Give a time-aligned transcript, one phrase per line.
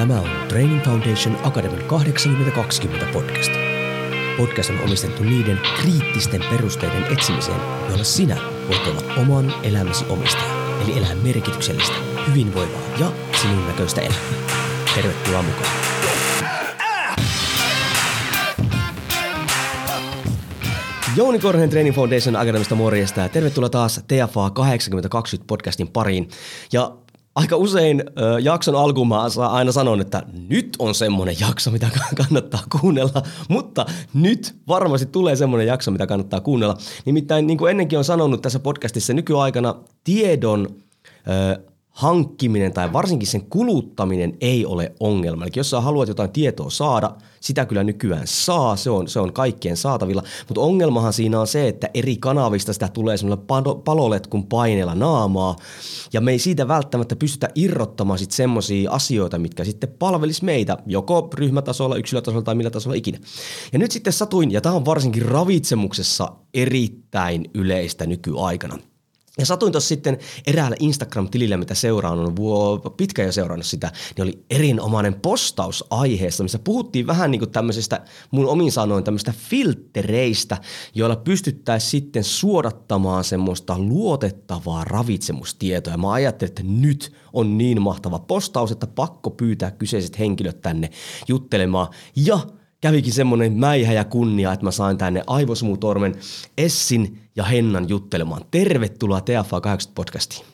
[0.00, 3.50] Tämä on Training Foundation Academy 8020 podcast.
[4.36, 8.36] Podcast on omistettu niiden kriittisten perusteiden etsimiseen, joilla sinä
[8.68, 11.94] voit olla oman elämäsi omistaja, eli elää merkityksellistä,
[12.28, 14.20] hyvinvoivaa ja sinun näköistä elämää.
[14.94, 15.72] Tervetuloa mukaan.
[21.16, 26.28] Jouni Korhonen Training Foundation Akademista morjesta ja tervetuloa taas TFA 8020 podcastin pariin.
[26.72, 26.96] Ja
[27.34, 28.74] aika usein ö, jakson
[29.08, 35.36] mä aina sanon, että nyt on semmoinen jakso, mitä kannattaa kuunnella, mutta nyt varmasti tulee
[35.36, 36.76] semmoinen jakso, mitä kannattaa kuunnella.
[37.04, 39.74] Nimittäin niin kuin ennenkin on sanonut tässä podcastissa, nykyaikana
[40.04, 40.68] tiedon
[41.28, 41.69] ö,
[42.00, 45.44] hankkiminen tai varsinkin sen kuluttaminen ei ole ongelma.
[45.44, 49.32] Eli jos sä haluat jotain tietoa saada, sitä kyllä nykyään saa, se on, se on
[49.32, 53.44] kaikkien saatavilla, mutta ongelmahan siinä on se, että eri kanavista sitä tulee semmoilla
[53.84, 55.56] paloletkun paineella naamaa,
[56.12, 61.30] ja me ei siitä välttämättä pystytä irrottamaan sitten semmoisia asioita, mitkä sitten palvelis meitä, joko
[61.34, 63.18] ryhmätasolla, yksilötasolla tai millä tasolla ikinä.
[63.72, 68.78] Ja nyt sitten satuin, ja tämä on varsinkin ravitsemuksessa erittäin yleistä nykyaikana–
[69.40, 72.34] ja satuin tuossa sitten eräällä Instagram-tilillä, mitä seuraan, on
[72.96, 78.00] pitkään jo seurannut sitä, niin oli erinomainen postaus aiheesta, missä puhuttiin vähän niin kuin tämmöisestä,
[78.30, 80.58] mun omin sanoin, tämmöistä filtereistä,
[80.94, 85.94] joilla pystyttäisiin sitten suodattamaan semmoista luotettavaa ravitsemustietoa.
[85.94, 90.90] Ja mä ajattelin, että nyt on niin mahtava postaus, että pakko pyytää kyseiset henkilöt tänne
[91.28, 91.88] juttelemaan.
[92.16, 92.40] Ja
[92.80, 96.14] kävikin semmoinen mäihä ja kunnia, että mä sain tänne Aivosumutormen
[96.58, 98.44] Essin ja Hennan juttelemaan.
[98.50, 100.46] Tervetuloa TFA 80 podcastiin.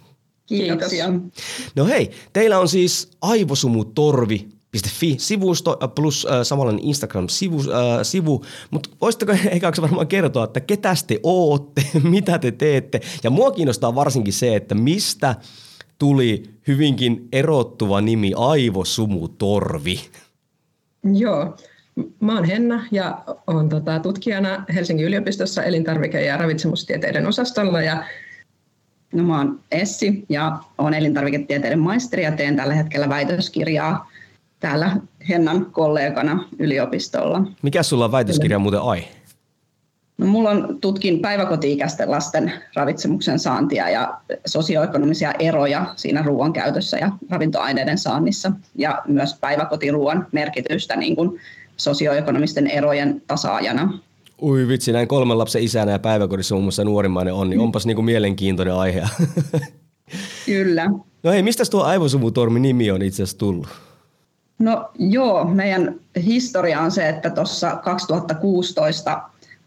[0.46, 1.06] Kiitoksia.
[1.76, 4.48] No hei, teillä on siis aivosumutorvi
[5.18, 8.44] sivusto plus äh, samanlainen Instagram-sivu, äh, sivu.
[8.70, 13.94] mutta voisitteko eikä varmaan kertoa, että ketä te ootte, mitä te teette ja mua kiinnostaa
[13.94, 15.34] varsinkin se, että mistä
[15.98, 20.00] tuli hyvinkin erottuva nimi Aivosumutorvi.
[21.12, 21.56] Joo,
[22.20, 27.82] Mä oon Henna ja olen tota, tutkijana Helsingin yliopistossa elintarvike- ja ravitsemustieteiden osastolla.
[27.82, 28.04] Ja
[29.12, 34.10] no, mä oon Essi ja olen elintarviketieteiden maisteri ja teen tällä hetkellä väitöskirjaa
[34.60, 34.96] täällä
[35.28, 37.42] Hennan kollegana yliopistolla.
[37.62, 39.04] Mikä sulla on väitöskirja muuten ai?
[40.18, 47.10] No, mulla on tutkin päiväkoti-ikäisten lasten ravitsemuksen saantia ja sosioekonomisia eroja siinä ruoan käytössä ja
[47.30, 51.40] ravintoaineiden saannissa ja myös päiväkotiruoan merkitystä niin kuin
[51.76, 53.98] sosioekonomisten erojen tasaajana.
[54.42, 58.02] Ui vitsi, näin kolmen lapsen isänä ja päiväkodissa muun muassa nuorimmainen on, niin onpas niinku
[58.02, 59.02] mielenkiintoinen aihe.
[60.46, 60.90] Kyllä.
[61.22, 63.68] No hei, mistä tuo aivosumutormi nimi on itse asiassa tullut?
[64.58, 69.22] No joo, meidän historia on se, että tuossa 2016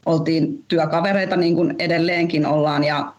[0.05, 3.13] oltiin työkavereita niin kuin edelleenkin ollaan ja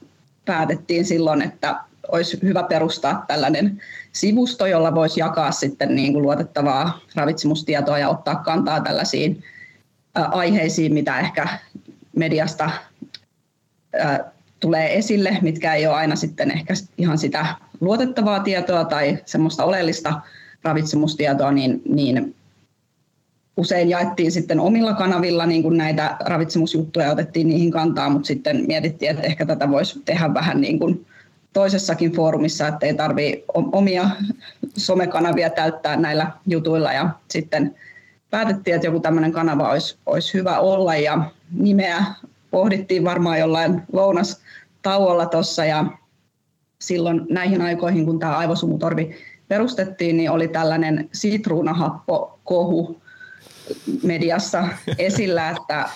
[0.44, 1.80] päätettiin silloin, että
[2.12, 3.82] olisi hyvä perustaa tällainen
[4.12, 9.44] sivusto, jolla voisi jakaa sitten niin kuin luotettavaa ravitsemustietoa ja ottaa kantaa tällaisiin
[10.15, 11.48] aiheisiin, mitä ehkä
[12.16, 12.71] mediasta
[14.60, 17.47] tulee esille, mitkä ei ole aina sitten ehkä ihan sitä
[17.81, 20.21] luotettavaa tietoa tai semmoista oleellista
[20.62, 22.34] ravitsemustietoa, niin, niin
[23.56, 28.65] usein jaettiin sitten omilla kanavilla niin kuin näitä ravitsemusjuttuja ja otettiin niihin kantaa, mutta sitten
[28.66, 31.06] mietittiin, että ehkä tätä voisi tehdä vähän niin kuin
[31.52, 34.10] toisessakin foorumissa, että ei tarvitse omia
[34.76, 36.92] somekanavia täyttää näillä jutuilla.
[36.92, 37.74] Ja sitten
[38.30, 40.96] päätettiin, että joku tämmöinen kanava olisi, olisi hyvä olla.
[40.96, 42.04] Ja nimeä
[42.50, 45.84] pohdittiin varmaan jollain lounastauolla tuossa ja
[46.80, 49.16] silloin näihin aikoihin, kun tämä aivosumutorvi
[49.48, 53.02] perustettiin, niin oli tällainen sitruunahappo-kohu
[54.02, 54.68] mediassa
[54.98, 55.88] esillä, että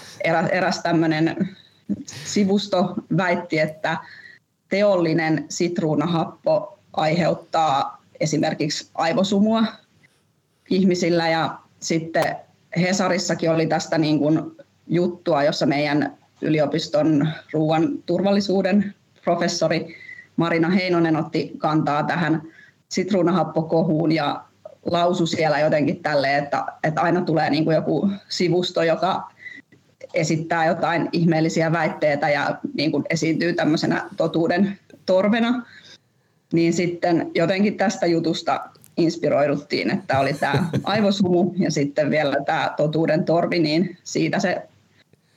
[0.52, 1.48] eräs tämmöinen
[2.06, 3.98] sivusto väitti, että
[4.74, 9.64] teollinen sitruunahappo aiheuttaa esimerkiksi aivosumua
[10.70, 11.28] ihmisillä.
[11.28, 12.36] Ja sitten
[12.76, 14.40] Hesarissakin oli tästä niin kuin
[14.86, 19.96] juttua, jossa meidän yliopiston ruoan turvallisuuden professori
[20.36, 22.42] Marina Heinonen otti kantaa tähän
[22.88, 24.44] sitruunahappokohuun ja
[24.90, 29.30] lausui siellä jotenkin tälle, että, että aina tulee niin kuin joku sivusto, joka
[30.14, 35.66] esittää jotain ihmeellisiä väitteitä ja niin kuin esiintyy tämmöisenä totuuden torvena,
[36.52, 38.60] niin sitten jotenkin tästä jutusta
[38.96, 44.62] inspiroiduttiin, että oli tämä aivosumu ja sitten vielä tämä totuuden torvi, niin siitä se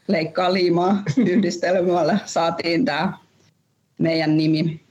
[0.08, 3.14] leikkaa liimaa yhdistelmällä saatiin tämä
[3.98, 4.87] meidän nimi.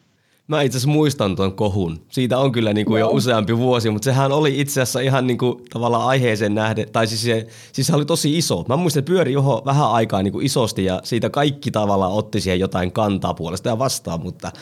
[0.49, 1.99] Mä itse asiassa muistan tuon kohun.
[2.09, 5.39] Siitä on kyllä niin kuin jo useampi vuosi, mutta sehän oli itse asiassa ihan niin
[5.39, 8.65] kuin tavallaan aiheeseen nähden, tai siis se, siis se oli tosi iso.
[8.69, 12.41] Mä muistan, että pyöri johon vähän aikaa niin kuin isosti ja siitä kaikki tavallaan otti
[12.41, 14.53] siihen jotain kantaa puolesta ja vastaan, mutta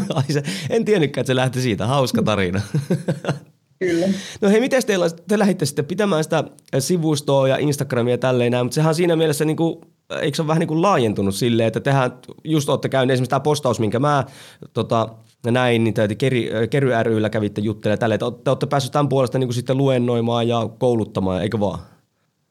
[0.70, 1.86] en tiennytkään, että se lähti siitä.
[1.86, 2.60] Hauska tarina.
[3.78, 4.06] Kyllä.
[4.40, 6.44] No hei, miten teillä, te lähditte sitten pitämään sitä
[6.78, 9.80] sivustoa ja Instagramia ja tälleen näin, mutta sehän siinä mielessä niin kuin,
[10.20, 12.12] eikö se ole vähän niin kuin laajentunut silleen, että tehän
[12.44, 14.24] just olette käyneet esimerkiksi tämä postaus, minkä mä
[14.72, 15.08] tota,
[15.46, 19.38] näin, niin te Keri, Kery ryllä kävitte juttelemaan tälle, että te olette päässeet tämän puolesta
[19.38, 21.78] niin kuin sitten luennoimaan ja kouluttamaan, eikö vaan?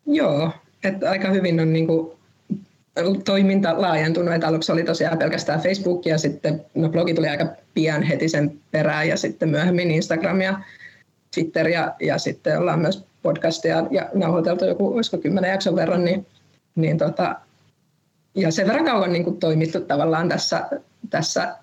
[0.05, 0.51] Joo,
[0.83, 2.11] että aika hyvin on niin kuin
[3.25, 8.03] toiminta laajentunut, että aluksi oli tosiaan pelkästään Facebook ja sitten no blogi tuli aika pian
[8.03, 10.59] heti sen perään ja sitten myöhemmin Instagram ja
[11.37, 16.25] Twitter ja, ja sitten ollaan myös podcastia ja nauhoiteltu joku, olisiko kymmenen jakson verran, niin,
[16.75, 17.35] niin tota,
[18.35, 20.69] ja sen verran kauan niin kuin toimittu tavallaan tässä,
[21.09, 21.55] tässä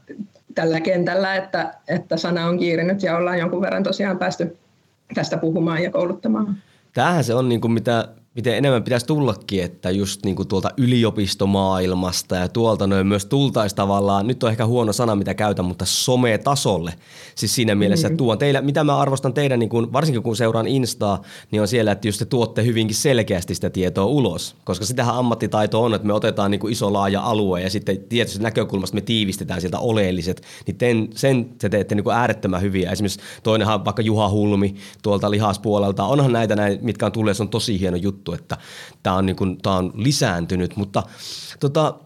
[0.54, 4.56] tällä kentällä, että, että sana on kiirinyt ja ollaan jonkun verran tosiaan päästy
[5.14, 6.56] tästä puhumaan ja kouluttamaan.
[6.92, 10.70] Tämähän se on niin kuin mitä miten enemmän pitäisi tullakin, että just niin kuin tuolta
[10.76, 15.84] yliopistomaailmasta ja tuolta noin myös tultaisi tavallaan, nyt on ehkä huono sana mitä käytän, mutta
[15.84, 16.94] sometasolle.
[17.34, 18.18] Siis siinä mielessä, että mm.
[18.18, 21.92] tuon teillä, mitä mä arvostan teidän, niin kuin, varsinkin kun seuraan Instaa, niin on siellä,
[21.92, 24.56] että just te tuotte hyvinkin selkeästi sitä tietoa ulos.
[24.64, 28.42] Koska sitähän ammattitaito on, että me otetaan niin kuin iso laaja alue ja sitten tietysti
[28.42, 32.90] näkökulmasta me tiivistetään sieltä oleelliset, niin ten, sen te teette niin kuin äärettömän hyviä.
[32.90, 37.48] Esimerkiksi toinenhan vaikka Juha Hulmi tuolta lihaspuolelta, onhan näitä näin, mitkä on tulleet, se on
[37.48, 38.56] tosi hieno juttu juttu, että
[39.02, 41.02] tämä on, niin kuin, tämä on lisääntynyt, mutta
[41.60, 41.98] tota,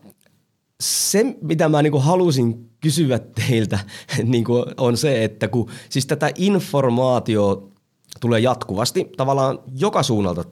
[0.80, 3.78] se, mitä mä niin halusin kysyä teiltä,
[4.24, 4.44] niin
[4.76, 7.72] on se, että kun siis tätä informaatio
[8.20, 10.44] tulee jatkuvasti tavallaan joka suunnalta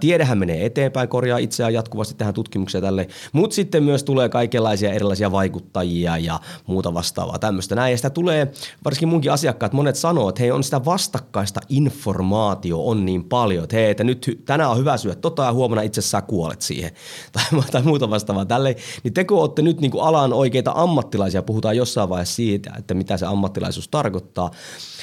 [0.00, 5.32] tiedehän menee eteenpäin, korjaa itseään jatkuvasti tähän tutkimukseen tälle, mutta sitten myös tulee kaikenlaisia erilaisia
[5.32, 7.90] vaikuttajia ja muuta vastaavaa tämmöistä näin.
[7.90, 8.52] Ja sitä tulee,
[8.84, 13.76] varsinkin munkin asiakkaat, monet sanoo, että hei on sitä vastakkaista informaatio on niin paljon, että
[13.76, 16.90] hei, että nyt tänään on hyvä syödä tota ja huomenna itse asiassa kuolet siihen
[17.32, 18.76] tai, tai muuta vastaavaa tälle.
[19.02, 22.94] Niin te kun olette nyt niin kuin alan oikeita ammattilaisia, puhutaan jossain vaiheessa siitä, että
[22.94, 24.50] mitä se ammattilaisuus tarkoittaa,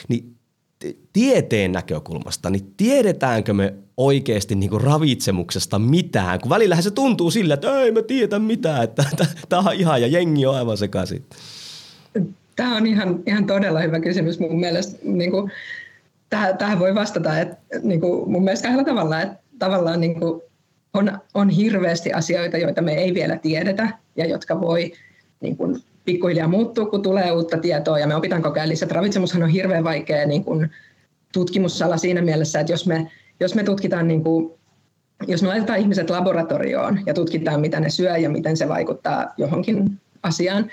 [0.08, 0.37] niin
[1.14, 6.42] tieteen näkökulmasta, niin tiedetäänkö me oikeasti niin kuin ravitsemuksesta mitään?
[6.42, 9.06] Kun välillähän se tuntuu sillä, että ei mä tiedä mitään, että
[9.50, 11.26] tämä on ihan ja jengi on aivan sekaisin.
[12.56, 14.98] Tämä on ihan, ihan todella hyvä kysymys mun mielestä.
[15.04, 15.52] Niin kuin,
[16.30, 19.22] tähän, tähän voi vastata että, niin kuin mun mielestä kahdella tavalla.
[19.22, 20.42] Että tavallaan niin kuin,
[20.94, 24.94] on, on hirveästi asioita, joita me ei vielä tiedetä ja jotka voi
[25.42, 28.00] niin kuin, pikkuhiljaa muuttuu, kun tulee uutta tietoa.
[28.00, 28.90] Ja me opitaan koko ajan lisää.
[28.92, 30.72] Ravitsemushan on hirveän vaikea niin kuin
[31.34, 34.52] tutkimussala siinä mielessä, että jos me, jos me tutkitaan, niin kuin,
[35.28, 40.02] jos me laitetaan ihmiset laboratorioon ja tutkitaan, mitä ne syö ja miten se vaikuttaa johonkin
[40.24, 40.72] asiaan,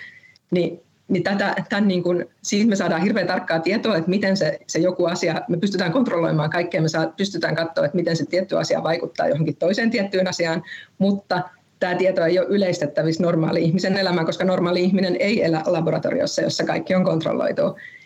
[0.51, 4.61] niin niin tätä, tämän niin kuin, siitä me saadaan hirveän tarkkaa tietoa, että miten se,
[4.67, 8.59] se joku asia, me pystytään kontrolloimaan kaikkea, me saa, pystytään katsoa, että miten se tietty
[8.59, 10.63] asia vaikuttaa johonkin toiseen tiettyyn asiaan,
[10.99, 11.43] mutta
[11.85, 16.65] tämä tieto ei ole yleistettävissä normaali ihmisen elämään, koska normaali ihminen ei elä laboratoriossa, jossa
[16.65, 17.63] kaikki on kontrolloitu.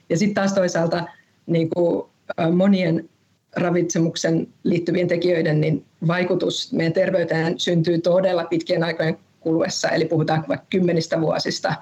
[0.09, 1.05] Ja sitten taas toisaalta
[1.47, 2.07] niin kuin
[2.53, 3.09] monien
[3.57, 10.67] ravitsemuksen liittyvien tekijöiden niin vaikutus meidän terveyteen syntyy todella pitkien aikojen kuluessa, eli puhutaan vaikka
[10.71, 11.75] kymmenistä vuosista.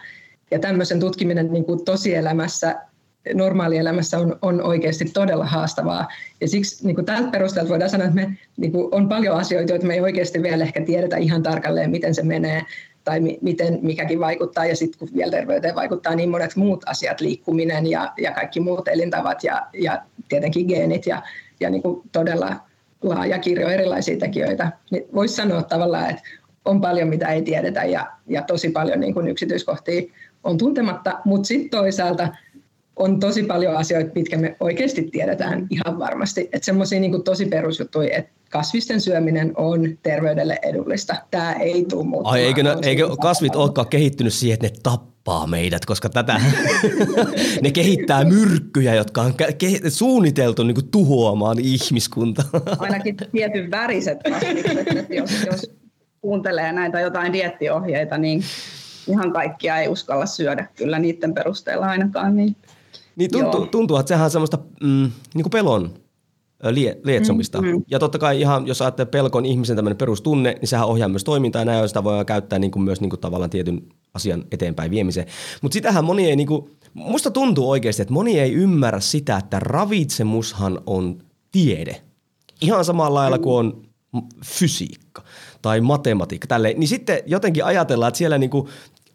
[0.50, 2.76] Ja tämmöisen tutkiminen niin kuin tosielämässä
[3.34, 6.08] normaalielämässä on, on oikeasti todella haastavaa.
[6.40, 9.72] Ja siksi niin kuin tältä perusteelta voidaan sanoa, että me, niin kuin on paljon asioita,
[9.72, 12.62] joita me ei oikeasti vielä ehkä tiedetä ihan tarkalleen, miten se menee
[13.04, 14.66] tai mi- miten mikäkin vaikuttaa.
[14.66, 18.88] Ja sitten kun vielä terveyteen vaikuttaa niin monet muut asiat, liikkuminen ja, ja kaikki muut
[18.88, 21.22] elintavat ja, ja tietenkin geenit ja,
[21.60, 22.56] ja niin kuin todella
[23.02, 26.22] laaja kirjo erilaisia tekijöitä, niin voisi sanoa tavallaan, että
[26.64, 30.02] on paljon, mitä ei tiedetä ja, ja tosi paljon niin kuin yksityiskohtia
[30.44, 32.28] on tuntematta, mutta sitten toisaalta–
[32.96, 36.40] on tosi paljon asioita, mitkä me oikeasti tiedetään ihan varmasti.
[36.40, 41.16] Että semmoisia niin tosi perusjuttuja, että kasvisten syöminen on terveydelle edullista.
[41.30, 42.34] Tämä ei tule muuttumaan.
[42.34, 46.40] Ai eikö, ne, eikö kasvit olekaan kehittynyt siihen, että ne tappaa meidät, koska tätä,
[47.62, 49.34] ne kehittää myrkkyjä, jotka on
[49.64, 52.44] ke- suunniteltu niin kuin tuhoamaan ihmiskuntaa.
[52.78, 55.70] Ainakin tietyn väriset kasvit, että jos, jos
[56.20, 58.42] kuuntelee näitä jotain diettiohjeita, niin
[59.08, 62.36] ihan kaikkia ei uskalla syödä kyllä niiden perusteella ainakaan.
[62.36, 62.56] Niin
[63.16, 65.94] niin tuntuu, tuntuu, että sehän on semmoista mm, niin kuin pelon
[66.70, 67.62] lie, lietsomista.
[67.62, 67.84] Mm, mm.
[67.90, 71.60] Ja totta kai ihan, jos ajattelee pelkon ihmisen tämmöinen perustunne, niin sehän ohjaa myös toimintaa
[71.60, 73.82] ja näin, sitä voi käyttää niin kuin myös niin kuin tavallaan tietyn
[74.14, 75.26] asian eteenpäin viemiseen.
[75.62, 79.60] Mutta sitähän moni ei, niin kuin, musta tuntuu oikeasti, että moni ei ymmärrä sitä, että
[79.60, 81.18] ravitsemushan on
[81.52, 82.02] tiede.
[82.60, 83.82] Ihan samalla lailla kuin on
[84.44, 85.22] fysiikka
[85.62, 86.80] tai matematiikka, tälleen.
[86.80, 88.68] niin sitten jotenkin ajatellaan, että siellä niinku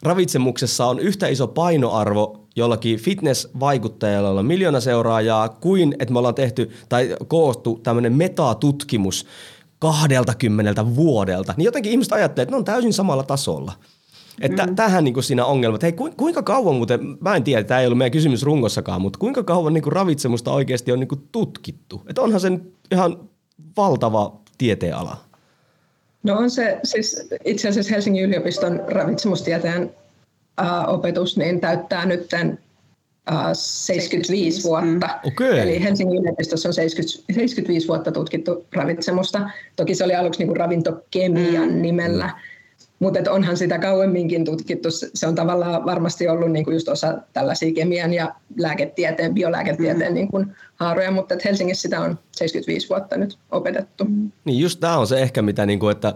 [0.03, 6.71] ravitsemuksessa on yhtä iso painoarvo jollakin fitness-vaikuttajalla, on miljoona seuraajaa, kuin että me ollaan tehty
[6.89, 9.27] tai koottu tämmöinen metatutkimus
[9.79, 13.73] kahdelta kymmeneltä vuodelta, niin jotenkin ihmiset ajattelee, että ne on täysin samalla tasolla.
[14.41, 14.75] Että mm.
[14.75, 17.85] tähän niin kuin siinä ongelma, että hei kuinka kauan muuten, mä en tiedä, tämä ei
[17.85, 22.01] ollut meidän kysymys rungossakaan, mutta kuinka kauan niin kuin ravitsemusta oikeasti on niin kuin tutkittu?
[22.09, 22.51] Että onhan se
[22.91, 23.29] ihan
[23.77, 25.17] valtava tieteenala.
[26.23, 29.93] No on se, siis itse asiassa Helsingin yliopiston ravitsemustieteen
[30.87, 32.29] opetus niin täyttää nyt
[33.53, 35.19] 75 vuotta.
[35.27, 35.59] Okay.
[35.59, 39.49] Eli Helsingin yliopistossa on 70, 75 vuotta tutkittu ravitsemusta.
[39.75, 41.81] Toki se oli aluksi niin kuin ravintokemian mm.
[41.81, 42.29] nimellä,
[42.99, 44.89] mutta onhan sitä kauemminkin tutkittu.
[44.91, 50.15] Se on tavallaan varmasti ollut niin kuin just osa tällaisia kemian ja lääketieteen, biolääketieteen mm.
[50.15, 54.05] niin kuin haaroja, mutta Helsingissä sitä on 75 vuotta nyt opetettu.
[54.45, 56.13] Niin just tämä on se ehkä, mitä niin kuin, että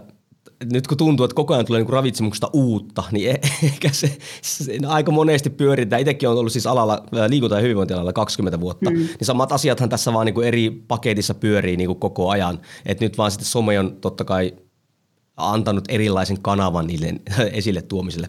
[0.72, 4.78] nyt kun tuntuu, että koko ajan tulee niin ravitsemuksesta uutta, niin e- ehkä se, se
[4.86, 6.00] aika monesti pyöritään.
[6.00, 8.96] Itsekin on ollut siis alalla, liikunta- ja hyvinvointialalla 20 vuotta, mm.
[8.96, 12.60] niin samat asiathan tässä vaan niin kuin eri paketissa pyörii niin kuin koko ajan.
[12.86, 14.52] Et nyt vaan sitten some on totta kai
[15.36, 17.14] antanut erilaisen kanavan niille
[17.52, 18.28] esille tuomiselle.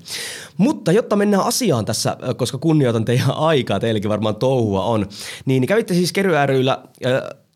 [0.58, 5.08] Mutta jotta mennään asiaan tässä, koska kunnioitan teidän aikaa, teillekin varmaan touhua on,
[5.46, 6.84] niin kävitte siis Kery ryllä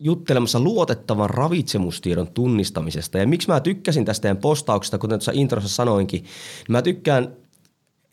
[0.02, 3.18] juttelemassa luotettavan ravitsemustiedon tunnistamisesta.
[3.18, 6.32] Ja miksi mä tykkäsin tästä teidän postauksesta, kuten tuossa introssa sanoinkin, niin
[6.70, 7.36] mä tykkään,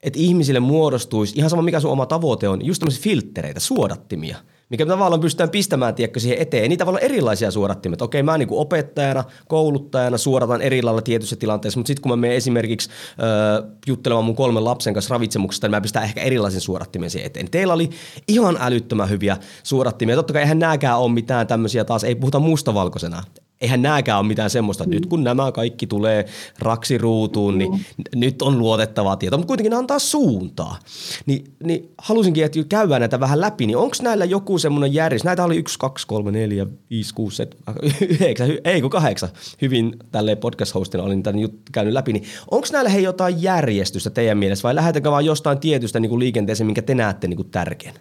[0.02, 4.36] että ihmisille muodostuisi, ihan sama mikä sun oma tavoite on, just tämmöisiä filttereitä, suodattimia–
[4.68, 6.68] mikä tavallaan pystytään pistämään tiedätkö, siihen eteen.
[6.68, 7.96] Niitä olla erilaisia suodattimia.
[8.00, 12.16] Okei, mä niin kuin opettajana, kouluttajana suoratan eri lailla tietyissä tilanteissa, mutta sitten kun mä
[12.16, 17.10] menen esimerkiksi äh, juttelemaan mun kolmen lapsen kanssa ravitsemuksesta, niin mä pistän ehkä erilaisen suodattimen
[17.10, 17.50] siihen eteen.
[17.50, 17.90] Teillä oli
[18.28, 20.16] ihan älyttömän hyviä suodattimia.
[20.16, 23.22] Totta kai eihän nääkään ole mitään tämmöisiä taas, ei puhuta mustavalkoisena
[23.60, 24.90] eihän nääkään ole mitään semmoista, mm.
[24.90, 26.24] nyt kun nämä kaikki tulee
[26.58, 30.78] raksiruutuun, niin nyt on luotettavaa tietoa, mutta kuitenkin antaa suuntaa.
[31.26, 35.24] Ni, niin halusinkin, että käydään näitä vähän läpi, niin onko näillä joku semmoinen järjestys?
[35.24, 37.74] Näitä oli 1, 2, 3, 4, 5, 6, 7,
[38.20, 39.28] 9, ei kun kahdeksan.
[39.62, 42.12] Hyvin tälle podcast-hostina olin tämän käynyt läpi.
[42.12, 46.18] Niin onko näillä hei jotain järjestystä teidän mielessä vai lähdetäänkö vaan jostain tietystä niin kuin
[46.18, 48.00] liikenteeseen, minkä te näette niin kuin tärkeänä?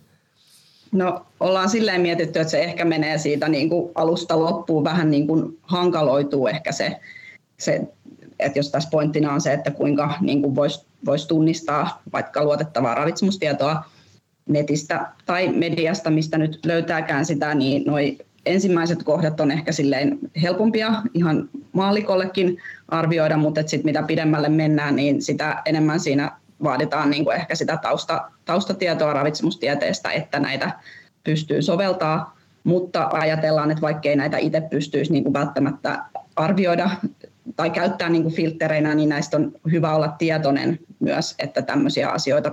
[0.91, 5.27] No ollaan silleen mietitty, että se ehkä menee siitä niin kuin alusta loppuun vähän niin
[5.27, 6.99] kuin hankaloituu ehkä se,
[7.57, 7.81] se
[8.39, 13.83] että jos tässä pointtina on se, että kuinka niin voisi vois tunnistaa vaikka luotettavaa ravitsemustietoa
[14.49, 20.93] netistä tai mediasta, mistä nyt löytääkään sitä, niin noi ensimmäiset kohdat on ehkä silleen helpompia
[21.13, 26.31] ihan maallikollekin arvioida, mutta sitten mitä pidemmälle mennään, niin sitä enemmän siinä
[26.63, 30.71] vaaditaan niin kuin ehkä sitä tausta, taustatietoa ravitsemustieteestä, että näitä
[31.23, 36.03] pystyy soveltaa, mutta ajatellaan, että vaikkei näitä itse pystyisi niin kuin välttämättä
[36.35, 36.89] arvioida
[37.55, 42.51] tai käyttää niin kuin filttereinä, niin näistä on hyvä olla tietoinen myös, että tämmöisiä asioita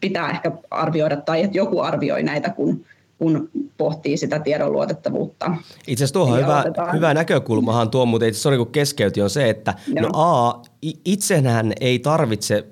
[0.00, 2.84] pitää ehkä arvioida tai että joku arvioi näitä, kun,
[3.18, 5.50] kun pohtii sitä tiedon luotettavuutta.
[5.86, 9.74] Itse asiassa tuohon hyvä, hyvä näkökulmahan tuo, mutta itse sorry kun keskeytin, on se, että
[10.00, 10.62] no A,
[11.04, 12.66] itsenään ei tarvitse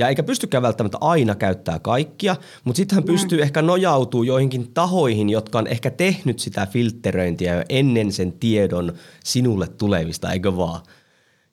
[0.00, 3.42] ja eikä pystykään välttämättä aina käyttää kaikkia, mutta sitten hän pystyy mm.
[3.42, 8.92] ehkä nojautuu joihinkin tahoihin, jotka on ehkä tehnyt sitä filtteröintiä jo ennen sen tiedon
[9.24, 10.80] sinulle tulevista, eikö vaan?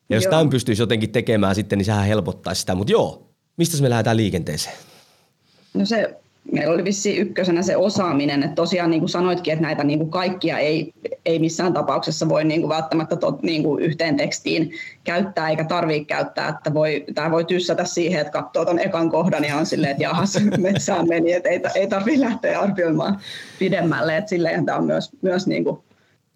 [0.10, 2.76] Ja jos tämän pystyisi jotenkin tekemään sitten, niin sehän helpottaisi sitä.
[2.76, 4.76] Mutta joo, mistä me lähdetään liikenteeseen?
[5.74, 6.20] No se
[6.52, 10.12] meillä oli vissi ykkösenä se osaaminen, että tosiaan niin kuin sanoitkin, että näitä niin kuin
[10.12, 10.94] kaikkia ei,
[11.26, 14.72] ei missään tapauksessa voi niin kuin välttämättä tot, niin kuin yhteen tekstiin
[15.04, 19.44] käyttää eikä tarvitse käyttää, että voi, tämä voi tyssätä siihen, että katsoo tuon ekan kohdan
[19.44, 23.20] ja on silleen, että jahas, metsään meni, että ei, ei tarvitse lähteä arvioimaan
[23.60, 25.80] pidemmälle, että silleen tämä on myös, myös niin kuin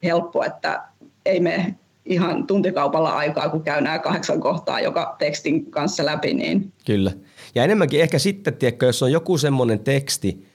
[0.04, 0.82] helppo, että
[1.26, 1.76] ei me
[2.06, 6.34] ihan tuntikaupalla aikaa, kun käy nämä kahdeksan kohtaa joka tekstin kanssa läpi.
[6.34, 6.74] Niin.
[6.86, 7.12] Kyllä.
[7.56, 10.46] Ja enemmänkin ehkä sitten, tiedätkö, jos on joku semmoinen teksti,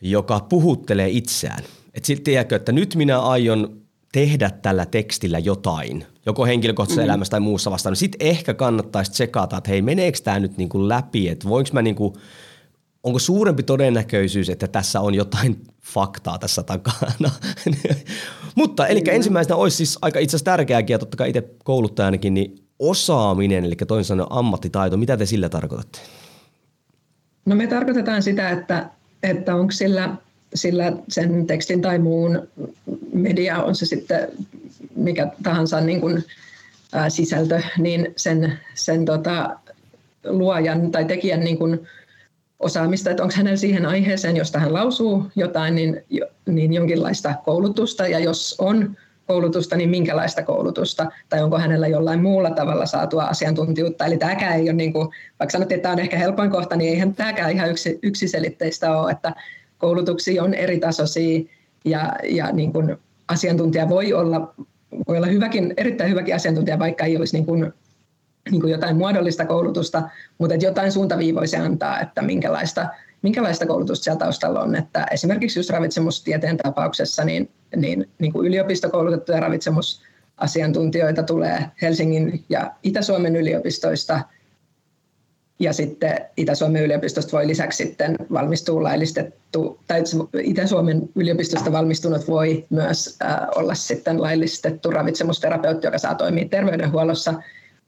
[0.00, 1.64] joka puhuttelee itseään.
[1.94, 3.80] Että tiedätkö, että nyt minä aion
[4.12, 7.10] tehdä tällä tekstillä jotain, joko henkilökohtaisessa mm-hmm.
[7.10, 10.68] elämässä tai muussa vastaan, niin sitten ehkä kannattaisi tsekata, että hei, meneekö tämä nyt niin
[10.68, 12.14] kuin läpi, että voinko mä niin kuin,
[13.02, 17.30] onko suurempi todennäköisyys, että tässä on jotain faktaa tässä takana.
[18.54, 22.65] Mutta eli ensimmäisenä olisi siis aika itse asiassa tärkeääkin, ja totta kai itse kouluttajanakin, niin
[22.78, 25.98] osaaminen, eli toisin sanoen ammattitaito, mitä te sillä tarkoitatte?
[27.44, 28.90] No me tarkoitetaan sitä, että,
[29.22, 30.16] että onko sillä,
[30.54, 32.48] sillä sen tekstin tai muun
[33.12, 34.28] media, on se sitten
[34.96, 36.24] mikä tahansa niin kuin,
[36.92, 39.58] ää, sisältö, niin sen, sen tota,
[40.24, 41.80] luojan tai tekijän niin kuin,
[42.58, 46.02] osaamista, että onko hänellä siihen aiheeseen, josta hän lausuu jotain, niin,
[46.46, 52.50] niin jonkinlaista koulutusta, ja jos on koulutusta, niin minkälaista koulutusta, tai onko hänellä jollain muulla
[52.50, 54.06] tavalla saatua asiantuntijuutta.
[54.06, 55.08] Eli tämäkään ei ole, niin kuin,
[55.40, 59.10] vaikka sanottiin, että tämä on ehkä helpoin kohta, niin eihän tämäkään ihan yksi, yksiselitteistä ole,
[59.10, 59.34] että
[59.78, 61.40] koulutuksia on eri tasoisia,
[61.84, 62.96] ja, ja niin kuin
[63.28, 64.54] asiantuntija voi olla,
[65.08, 67.72] voi olla hyväkin, erittäin hyväkin asiantuntija, vaikka ei olisi niin kuin
[68.50, 70.02] niin kuin jotain muodollista koulutusta,
[70.38, 72.88] mutta että jotain suuntaviivoisia antaa, että minkälaista,
[73.26, 74.76] minkälaista koulutusta siellä taustalla on.
[74.76, 83.36] Että esimerkiksi just ravitsemustieteen tapauksessa, niin, niin, niin kuin yliopistokoulutettuja ravitsemusasiantuntijoita tulee Helsingin ja Itä-Suomen
[83.36, 84.20] yliopistoista–
[85.58, 90.02] ja sitten Itä-Suomen yliopistosta voi lisäksi sitten valmistua laillistettu, tai
[90.42, 97.34] Itä-Suomen yliopistosta valmistunut voi myös äh, olla sitten laillistettu ravitsemusterapeutti, joka saa toimia terveydenhuollossa.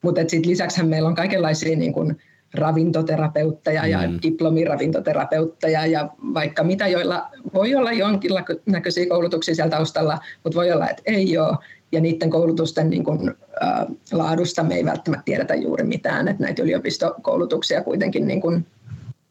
[0.02, 2.18] Mutta sitten lisäksi meillä on kaikenlaisia niin kuin
[2.54, 4.18] ravintoterapeutteja ja mm.
[4.22, 11.02] diplomiravintoterapeutteja ja vaikka mitä, joilla voi olla jonkinlaisia koulutuksia siellä taustalla, mutta voi olla, että
[11.06, 11.56] ei ole
[11.92, 16.62] ja niiden koulutusten niin kuin, ä, laadusta me ei välttämättä tiedetä juuri mitään, että näitä
[16.62, 18.66] yliopistokoulutuksia kuitenkin niin kuin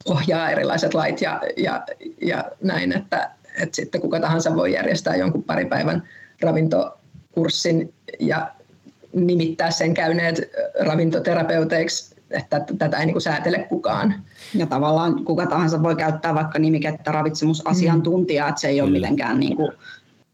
[0.06, 1.84] ohjaa erilaiset lait ja, ja,
[2.22, 3.32] ja näin, että,
[3.62, 6.04] että sitten kuka tahansa voi järjestää jonkun paripäivän
[6.42, 8.52] ravintokurssin ja
[9.14, 14.14] nimittää sen käyneet ravintoterapeuteiksi, että tätä ei niin kuin säätele kukaan.
[14.54, 18.50] Ja tavallaan kuka tahansa voi käyttää vaikka nimikettä ravitsemusasiantuntija, mm.
[18.50, 19.72] että se ei ole mitenkään niin kuin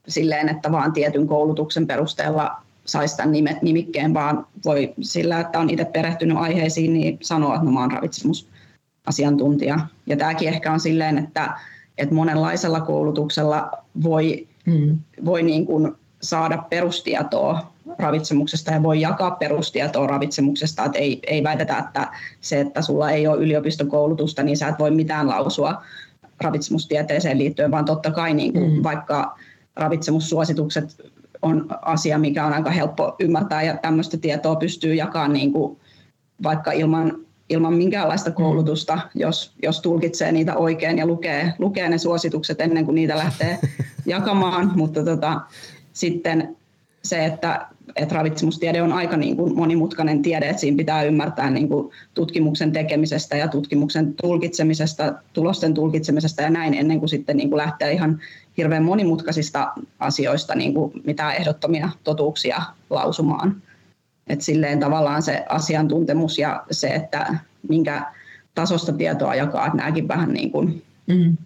[0.08, 5.70] silleen, että vaan tietyn koulutuksen perusteella saisi tämän nimet, nimikkeen, vaan voi sillä, että on
[5.70, 9.80] itse perehtynyt aiheisiin, niin sanoa, että no, mä oon ravitsemusasiantuntija.
[10.06, 11.54] Ja tämäkin ehkä on silleen, että,
[11.98, 13.72] että monenlaisella koulutuksella
[14.04, 14.98] voi, mm.
[15.26, 15.92] voi niin kuin
[16.24, 20.86] saada perustietoa ravitsemuksesta ja voi jakaa perustietoa ravitsemuksesta.
[20.86, 22.08] Että ei, ei väitetä, että
[22.42, 25.84] se, että sulla ei ole yliopistokoulutusta, niin sä et voi mitään lausua
[26.42, 28.84] ravitsemustieteeseen liittyen, vaan totta kai niin kuin mm.
[28.84, 29.38] vaikka
[29.76, 31.12] ravitsemussuositukset
[31.42, 35.78] on asia, mikä on aika helppo ymmärtää ja tämmöistä tietoa pystyy jakamaan niin kuin
[36.44, 37.18] vaikka ilman,
[37.50, 38.34] ilman minkäänlaista mm.
[38.34, 43.60] koulutusta, jos, jos tulkitsee niitä oikein ja lukee, lukee ne suositukset ennen kuin niitä lähtee
[44.06, 45.42] jakamaan, mutta tota,
[45.94, 46.56] sitten
[47.04, 51.70] se, että, että ravitsemustiede on aika niin kuin monimutkainen tiede, että siinä pitää ymmärtää niin
[51.70, 57.58] kuin tutkimuksen tekemisestä ja tutkimuksen tulkitsemisesta, tulosten tulkitsemisesta ja näin ennen kuin sitten niin kuin
[57.58, 58.20] lähtee ihan
[58.58, 63.62] hirveän monimutkaisista asioista niin kuin mitään ehdottomia totuuksia lausumaan.
[64.28, 67.36] Et silleen tavallaan se asiantuntemus ja se, että
[67.70, 68.06] minkä
[68.56, 71.38] tasosta tietoa jakaa, että nämäkin vähän niin kuin mm.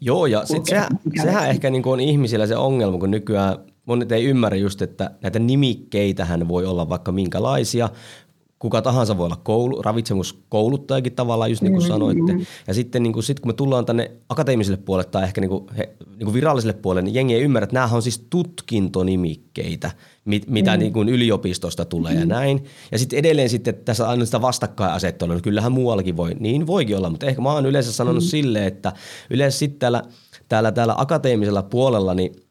[0.00, 0.88] Joo, ja sit sehän,
[1.22, 5.10] sehän ehkä niin kuin on ihmisillä se ongelma, kun nykyään monet ei ymmärrä just, että
[5.22, 7.88] näitä nimikkeitähän voi olla vaikka minkälaisia,
[8.58, 11.94] kuka tahansa voi olla koulu, ravitsemuskouluttajakin tavallaan, just niin kuin mm-hmm.
[11.94, 12.46] sanoitte.
[12.66, 15.64] Ja sitten niin kuin, sit kun me tullaan tänne akateemiselle puolelle tai ehkä niin kuin,
[15.76, 19.90] he, niin kuin viralliselle puolelle, niin jengi ei ymmärrä, että nämä on siis tutkintonimikkeitä,
[20.24, 20.78] mit, mitä mm.
[20.78, 22.20] niin kuin yliopistosta tulee mm.
[22.20, 22.64] ja näin.
[22.92, 26.96] Ja sitten edelleen sitten tässä on aina sitä vastakkainasettelua, niin kyllähän muuallakin voi, niin voikin
[26.96, 28.28] olla, mutta ehkä mä oon yleensä sanonut mm.
[28.28, 28.92] silleen, että
[29.30, 30.02] yleensä sitten täällä,
[30.48, 32.32] täällä, täällä akateemisella puolella, niin–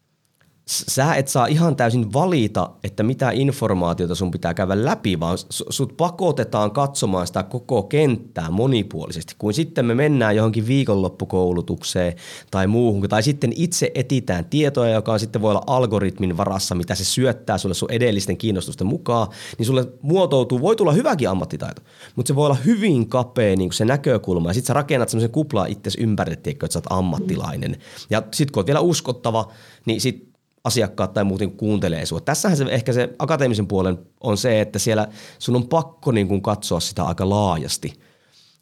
[0.68, 5.96] sä et saa ihan täysin valita, että mitä informaatiota sun pitää käydä läpi, vaan sut
[5.96, 12.12] pakotetaan katsomaan sitä koko kenttää monipuolisesti, kun sitten me mennään johonkin viikonloppukoulutukseen
[12.50, 16.94] tai muuhun, tai sitten itse etitään tietoja, joka on sitten voi olla algoritmin varassa, mitä
[16.94, 19.28] se syöttää sulle sun edellisten kiinnostusten mukaan,
[19.58, 21.82] niin sulle muotoutuu, voi tulla hyväkin ammattitaito,
[22.16, 25.66] mutta se voi olla hyvin kapea niin se näkökulma, ja sitten sä rakennat semmoisen kuplaa
[25.66, 27.76] itse ympärille, että sä oot ammattilainen.
[28.10, 29.52] Ja sitten kun oot vielä uskottava,
[29.86, 30.27] niin sitten
[30.64, 32.20] asiakkaat tai muuten kuuntelee sinua.
[32.20, 36.42] Tässähän se ehkä se akateemisen puolen on se, että siellä sun on pakko niin kuin
[36.42, 38.00] katsoa sitä aika laajasti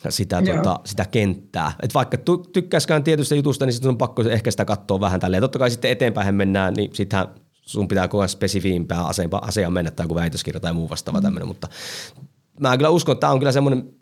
[0.09, 1.73] sitä, tuota, sitä kenttää.
[1.83, 2.17] Et vaikka
[2.53, 5.41] tykkäiskään tietystä jutusta, niin sitten on pakko ehkä sitä katsoa vähän tälleen.
[5.41, 9.05] Totta kai sitten eteenpäin mennään, niin sittenhän sun pitää koko ajan spesifiimpää
[9.43, 11.23] asiaan mennä tai joku väitöskirja tai muu vastaava mm.
[11.23, 11.69] tämmöinen, mutta
[12.61, 13.93] mä kyllä uskon, että tämä on kyllä semmoinen,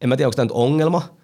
[0.00, 1.02] en mä tiedä, onko tämä nyt ongelma–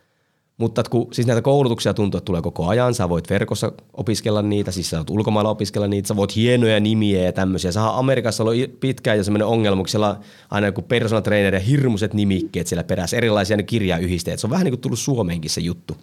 [0.62, 4.70] mutta kun siis näitä koulutuksia tuntuu, että tulee koko ajan, sä voit verkossa opiskella niitä,
[4.70, 7.72] siis sä voit ulkomailla opiskella niitä, sä voit hienoja nimiä ja tämmöisiä.
[7.72, 10.16] Sähän Amerikassa ollut pitkään jo semmoinen ongelma, kun siellä on
[10.50, 14.40] aina joku personal trainer ja hirmuiset nimikkeet siellä perässä, erilaisia ne kirjayhdisteet.
[14.40, 15.96] Se on vähän niin kuin tullut Suomeenkin se juttu.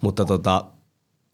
[0.00, 0.64] Mutta tota,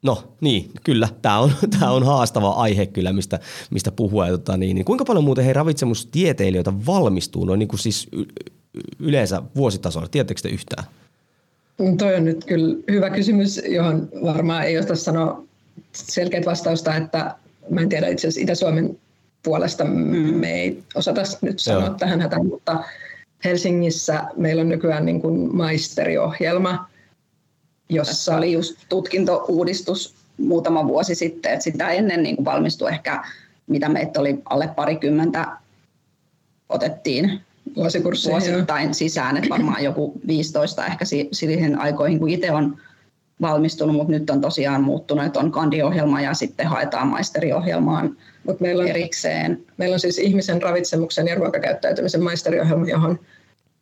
[0.03, 1.09] No niin, kyllä.
[1.23, 4.29] Tämä on, tämä on haastava aihe kyllä, mistä, mistä puhua.
[4.29, 8.09] Tota, niin, niin, kuinka paljon muuten hei ravitsemustieteilijöitä valmistuu noin niin kuin siis
[8.99, 10.09] yleensä vuositasolla?
[10.09, 10.85] Tiedättekö te yhtään?
[11.99, 15.45] Toi on nyt kyllä hyvä kysymys, johon varmaan ei osata sanoa
[15.93, 17.35] selkeät vastausta, että
[17.71, 18.99] mä en tiedä itse asiassa Itä-Suomen
[19.43, 19.91] puolesta mm.
[20.17, 21.95] me ei osata nyt sanoa Joo.
[21.95, 22.85] tähän hätään, mutta
[23.45, 26.89] Helsingissä meillä on nykyään niin kuin maisteriohjelma,
[27.89, 33.25] jossa oli just tutkintouudistus muutama vuosi sitten, että sitä ennen niin kuin valmistui ehkä,
[33.67, 35.47] mitä meitä oli alle parikymmentä,
[36.69, 37.41] otettiin
[37.77, 42.77] vuosittain sisään, että varmaan joku 15 ehkä siihen aikoihin, kun itse on
[43.41, 48.83] valmistunut, mutta nyt on tosiaan muuttunut, että on kandiohjelma ja sitten haetaan maisteriohjelmaan Mut meillä
[48.83, 49.65] on, erikseen.
[49.77, 53.19] Meillä on siis ihmisen ravitsemuksen ja ruokakäyttäytymisen maisteriohjelma, johon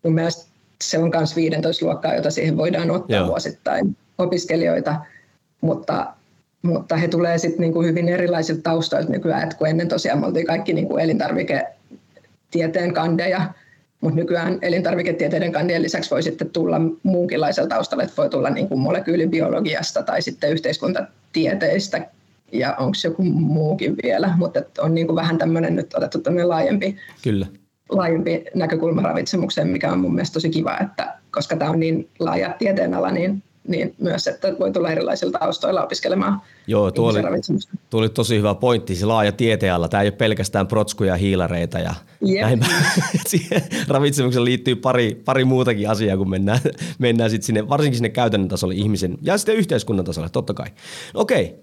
[0.03, 0.51] mun mielestä
[0.85, 3.27] se on myös 15 luokkaa, jota siihen voidaan ottaa Joo.
[3.27, 4.97] vuosittain opiskelijoita,
[5.61, 6.07] mutta,
[6.63, 10.47] mutta he tulee sitten niinku hyvin erilaisilta taustoilta nykyään, että kun ennen tosiaan me oltiin
[10.47, 13.53] kaikki niinku elintarviketieteen kandeja,
[14.01, 18.81] mutta nykyään elintarviketieteiden kandien lisäksi voi sitten tulla muunkinlaisella taustalla, että voi tulla niin kuin
[18.81, 22.07] molekyylibiologiasta tai sitten yhteiskuntatieteistä
[22.53, 26.97] ja onko joku muukin vielä, mutta on niin kuin vähän tämmöinen nyt otettu tämmöinen laajempi,
[27.23, 27.47] Kyllä.
[27.89, 32.55] laajempi näkökulma ravitsemukseen, mikä on mun mielestä tosi kiva, että koska tämä on niin laaja
[32.59, 37.23] tieteenala, niin niin myös, että voi tulla erilaisilla taustoilla opiskelemaan Joo, tuo oli,
[37.91, 39.89] tuo oli tosi hyvä pointti, se laaja tieteenala.
[39.89, 41.95] Tämä ei ole pelkästään protskuja, hiilareita ja
[42.29, 42.41] yep.
[42.41, 42.67] näin.
[43.29, 46.61] Siihen ravitsemukseen liittyy pari, pari muutakin asiaa, kun mennään,
[46.99, 50.67] mennään sit sinne, varsinkin sinne käytännön tasolle ihmisen ja sitten yhteiskunnan tasolle, totta kai.
[51.15, 51.55] No okei,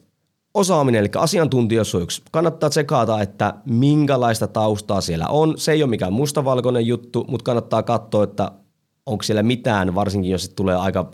[0.54, 2.24] osaaminen, eli asiantuntijuus.
[2.32, 5.58] Kannattaa tsekata, että minkälaista taustaa siellä on.
[5.58, 8.52] Se ei ole mikään mustavalkoinen juttu, mutta kannattaa katsoa, että
[9.08, 11.12] onko siellä mitään, varsinkin jos tulee aika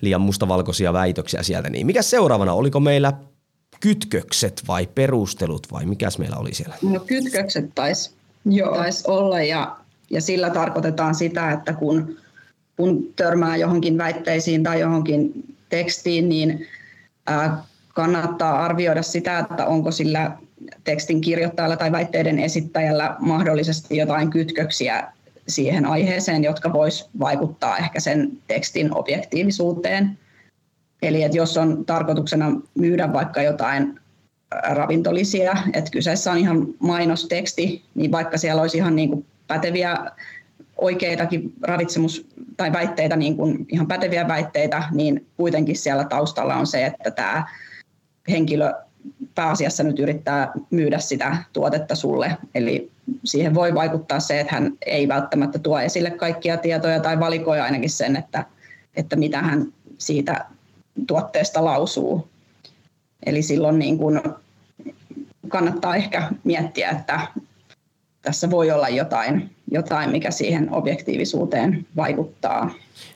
[0.00, 1.70] liian mustavalkoisia väitöksiä sieltä.
[1.70, 3.12] Niin mikä seuraavana, oliko meillä
[3.80, 6.74] kytkökset vai perustelut vai mikäs meillä oli siellä?
[6.82, 8.10] No kytkökset taisi
[8.74, 9.76] tais olla ja,
[10.10, 12.16] ja sillä tarkoitetaan sitä, että kun,
[12.76, 15.32] kun törmää johonkin väitteisiin tai johonkin
[15.68, 16.66] tekstiin, niin
[17.26, 20.36] ää, kannattaa arvioida sitä, että onko sillä
[20.84, 25.12] tekstin kirjoittajalla tai väitteiden esittäjällä mahdollisesti jotain kytköksiä
[25.50, 30.18] siihen aiheeseen, jotka vois vaikuttaa ehkä sen tekstin objektiivisuuteen.
[31.02, 34.00] Eli että jos on tarkoituksena myydä vaikka jotain
[34.70, 39.96] ravintolisia, että kyseessä on ihan mainosteksti, niin vaikka siellä olisi ihan niin kuin päteviä
[40.76, 46.86] oikeitakin ravitsemus- tai väitteitä, niin kuin ihan päteviä väitteitä, niin kuitenkin siellä taustalla on se,
[46.86, 47.44] että tämä
[48.28, 48.72] henkilö
[49.34, 52.36] pääasiassa nyt yrittää myydä sitä tuotetta sulle.
[52.54, 52.90] Eli
[53.24, 57.90] siihen voi vaikuttaa se, että hän ei välttämättä tuo esille kaikkia tietoja tai valikoi ainakin
[57.90, 58.44] sen, että,
[58.96, 60.44] että mitä hän siitä
[61.06, 62.28] tuotteesta lausuu.
[63.26, 64.20] Eli silloin niin kuin
[65.48, 67.20] kannattaa ehkä miettiä, että
[68.22, 72.70] tässä voi olla jotain, jotain mikä siihen objektiivisuuteen vaikuttaa.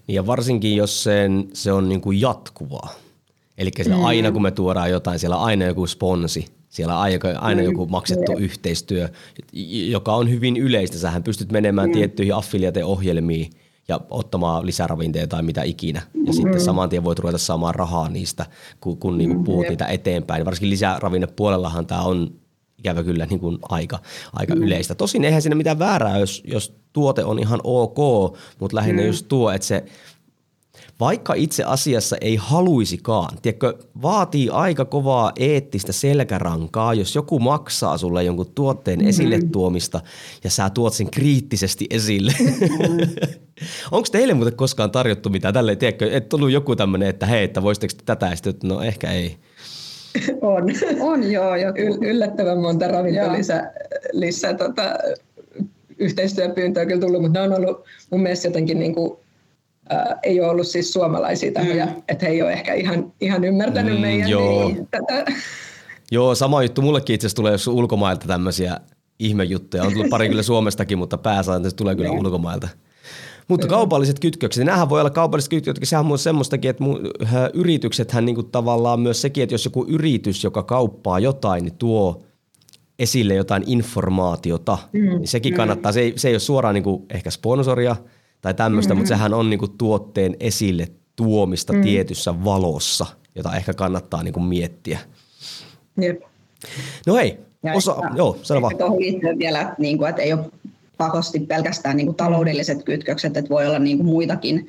[0.08, 3.03] Ja varsinkin, jos sen, se on niin kuin jatkuvaa.
[3.58, 4.04] Eli mm.
[4.04, 7.02] aina kun me tuodaan jotain, siellä on aina joku sponsi, siellä on
[7.40, 7.64] aina mm.
[7.64, 8.38] joku maksettu mm.
[8.38, 9.08] yhteistyö,
[9.86, 10.98] joka on hyvin yleistä.
[10.98, 11.92] Sähän pystyt menemään mm.
[11.92, 13.50] tiettyihin affiliate-ohjelmiin
[13.88, 16.02] ja ottamaan lisäravinteja tai mitä ikinä.
[16.14, 16.32] Ja mm.
[16.32, 18.46] sitten saman tien voit ruveta saamaan rahaa niistä,
[18.80, 19.44] kun, kun niin mm.
[19.44, 20.44] puhut niitä eteenpäin.
[20.44, 22.30] Varsinkin lisäravinnepuolellahan tämä on
[22.78, 23.98] ikävä kyllä niin kuin aika,
[24.32, 24.62] aika mm.
[24.62, 24.94] yleistä.
[24.94, 27.98] Tosin eihän siinä mitään väärää, jos, jos tuote on ihan ok,
[28.60, 29.06] mutta lähinnä mm.
[29.06, 29.84] just tuo, että se
[31.00, 33.38] vaikka itse asiassa ei haluisikaan.
[33.42, 39.08] Tiedätkö, vaatii aika kovaa eettistä selkärankaa, jos joku maksaa sulle jonkun tuotteen mm-hmm.
[39.08, 40.00] esille tuomista
[40.44, 42.32] ja sä tuot sen kriittisesti esille.
[42.40, 43.08] Mm-hmm.
[43.92, 47.62] Onko teille muuten koskaan tarjottu mitään tälleen, tiedätkö, että tullut joku tämmöinen, että hei, että
[47.62, 49.36] voisitteko tätä, ja sitten, no ehkä ei.
[50.40, 50.64] On.
[51.10, 51.78] On joo, joku.
[51.78, 53.72] Y- yllättävän monta ravintolisä
[54.12, 54.82] lisää, tota,
[55.98, 59.18] yhteistyöpyyntöä kyllä tullut, mutta ne on ollut mun mielestä jotenkin niin kuin
[59.88, 62.02] ää, ei ole ollut siis suomalaisia tahoja, mm.
[62.08, 64.68] että he ei ole ehkä ihan, ihan ymmärtänyt mm, meidän joo.
[64.68, 65.32] Niin, tätä.
[66.10, 66.82] Joo, sama juttu.
[66.82, 68.80] Mullekin itse asiassa tulee jos ulkomailta tämmöisiä
[69.18, 69.82] ihmejuttuja.
[69.82, 72.26] On tullut pari kyllä Suomestakin, mutta pääsääntöisesti tulee kyllä niin.
[72.26, 72.68] ulkomailta.
[73.48, 76.84] Mutta kaupalliset kytkökset, nämähän voi olla kaupalliset kytkökset, sehän on semmoistakin, että
[77.54, 82.22] yrityksethän niinku tavallaan myös sekin, että jos joku yritys, joka kauppaa jotain, niin tuo
[82.98, 85.00] esille jotain informaatiota, mm.
[85.00, 85.56] niin sekin mm.
[85.56, 85.92] kannattaa.
[85.92, 87.96] Se ei, se ei ole suoraan niinku ehkä sponsoria–
[88.44, 89.00] tai tämmöistä, mm-hmm.
[89.00, 91.82] mutta sehän on niinku tuotteen esille tuomista mm.
[91.82, 94.98] tietyssä valossa, jota ehkä kannattaa niinku miettiä.
[96.00, 96.20] Jep.
[97.06, 98.76] No hei, ja osa, että, joo, sano vaan.
[98.78, 100.50] Tuohon liittyy vielä, niin kuin, että ei ole
[100.96, 104.66] pakosti pelkästään niin kuin taloudelliset kytkökset, että voi olla niin kuin muitakin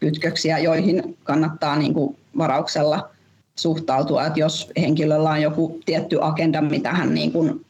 [0.00, 3.10] kytköksiä, joihin kannattaa niin kuin varauksella
[3.56, 7.64] suhtautua, että jos henkilöllä on joku tietty agenda, mitä hän niin kuin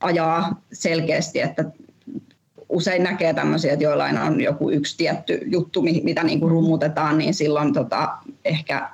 [0.00, 1.64] ajaa selkeästi, että
[2.68, 7.34] usein näkee tämmöisiä, että joillain on joku yksi tietty juttu, mitä niin kuin rummutetaan, niin
[7.34, 8.08] silloin tota,
[8.44, 8.90] ehkä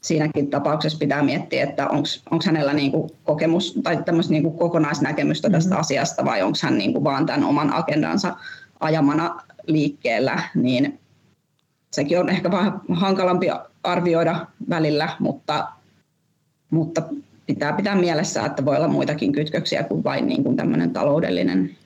[0.00, 5.50] siinäkin tapauksessa pitää miettiä, että onko hänellä niin kuin kokemus tai tämmöistä niin kuin kokonaisnäkemystä
[5.50, 5.80] tästä mm-hmm.
[5.80, 8.36] asiasta vai onko hän niin kuin vaan tämän oman agendansa
[8.80, 11.00] ajamana liikkeellä, niin
[11.90, 13.46] sekin on ehkä vähän hankalampi
[13.82, 15.68] arvioida välillä, mutta,
[16.70, 17.02] mutta
[17.46, 21.76] pitää pitää mielessä, että voi olla muitakin kytköksiä kuin vain niin kuin tämmöinen taloudellinen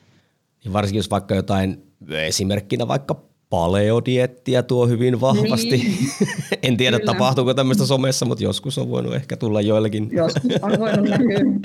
[0.65, 5.69] ja varsinkin jos vaikka jotain, esimerkkinä vaikka paleodiettiä tuo hyvin vahvasti.
[5.69, 5.97] Niin.
[6.63, 7.13] en tiedä, Kyllä.
[7.13, 10.09] tapahtuuko tämmöistä somessa, mutta joskus on voinut ehkä tulla joillekin.
[10.11, 11.09] Joskus on voinut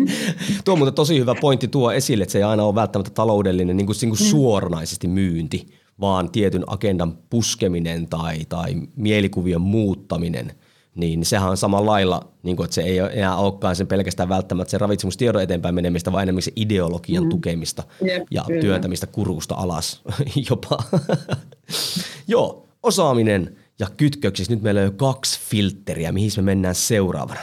[0.64, 3.76] tuo on muuten tosi hyvä pointti tuo esille, että se ei aina ole välttämättä taloudellinen
[3.76, 4.30] niin kuin, niin kuin mm.
[4.30, 5.66] suoranaisesti myynti,
[6.00, 10.52] vaan tietyn agendan puskeminen tai, tai mielikuvien muuttaminen–
[10.94, 14.70] niin sehän on samalla lailla, niin kuin, että se ei enää olekaan sen pelkästään välttämättä
[14.70, 17.30] se ravitsemustiedon eteenpäin menemistä, vaan enemmän se ideologian mm.
[17.30, 18.60] tukemista Jep, ja kyllä.
[18.60, 20.02] työntämistä kurusta alas
[20.50, 20.78] jopa.
[22.28, 24.52] Joo, osaaminen ja kytköksissä.
[24.52, 26.12] Nyt meillä on jo kaksi filtteriä.
[26.12, 27.40] Mihin me mennään seuraavana?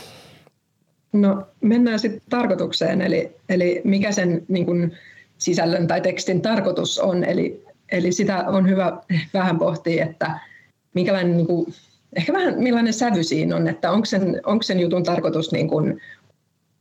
[1.14, 4.92] No mennään sitten tarkoitukseen, eli, eli mikä sen niin kun,
[5.38, 7.24] sisällön tai tekstin tarkoitus on.
[7.24, 8.98] Eli, eli sitä on hyvä
[9.34, 10.40] vähän pohtia, että
[10.94, 11.74] minkälainen niin kun,
[12.16, 16.02] ehkä vähän millainen sävy siinä on, että onko sen, onko sen jutun tarkoitus niin kuin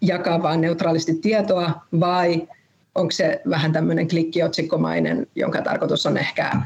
[0.00, 2.48] jakaa vain neutraalisti tietoa vai
[2.94, 6.64] onko se vähän tämmöinen klikkiotsikkomainen, jonka tarkoitus on ehkä äh,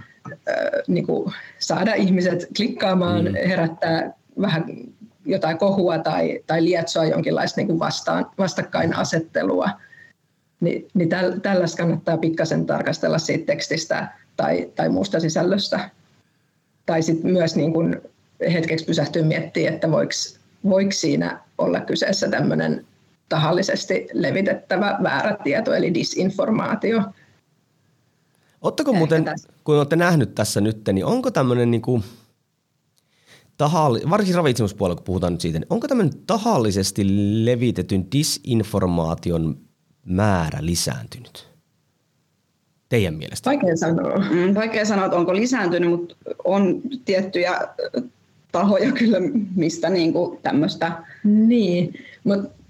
[0.89, 3.35] niin kuin saada ihmiset klikkaamaan, mm.
[3.49, 4.65] herättää vähän
[5.25, 9.71] jotain kohua tai, tai lietsoa jonkinlaista niin kuin vastaan, vastakkainasettelua.
[10.61, 15.91] Ni, niin täl, tällaista kannattaa pikkasen tarkastella siitä tekstistä tai, tai muusta sisällöstä.
[16.87, 18.01] Tai sitten myös niin kuin
[18.53, 20.13] hetkeksi pysähtyä miettimään, että voiko,
[20.65, 22.87] voiko siinä olla kyseessä tämmöinen
[23.29, 27.03] tahallisesti levitettävä väärä tieto, eli disinformaatio.
[28.63, 29.49] Ottako muuten, tässä.
[29.65, 32.05] kun olette nähnyt tässä nyt, niin onko tämmöinen niin kuin
[33.57, 37.03] tahalli, varsinkin ravitsemuspuolella, kun puhutaan nyt siitä, niin onko tämmöinen tahallisesti
[37.45, 39.59] levitetyn disinformaation
[40.07, 41.53] määrä lisääntynyt?
[42.89, 43.51] Teidän mielestä?
[43.51, 44.19] Vaikea sanoa.
[44.19, 47.69] Mm, vaikea sanoa, että onko lisääntynyt, mutta on tiettyjä
[48.53, 49.19] tahoja kyllä,
[49.55, 50.93] mistä niin kuin tämmöistä...
[51.25, 52.63] Niin, mutta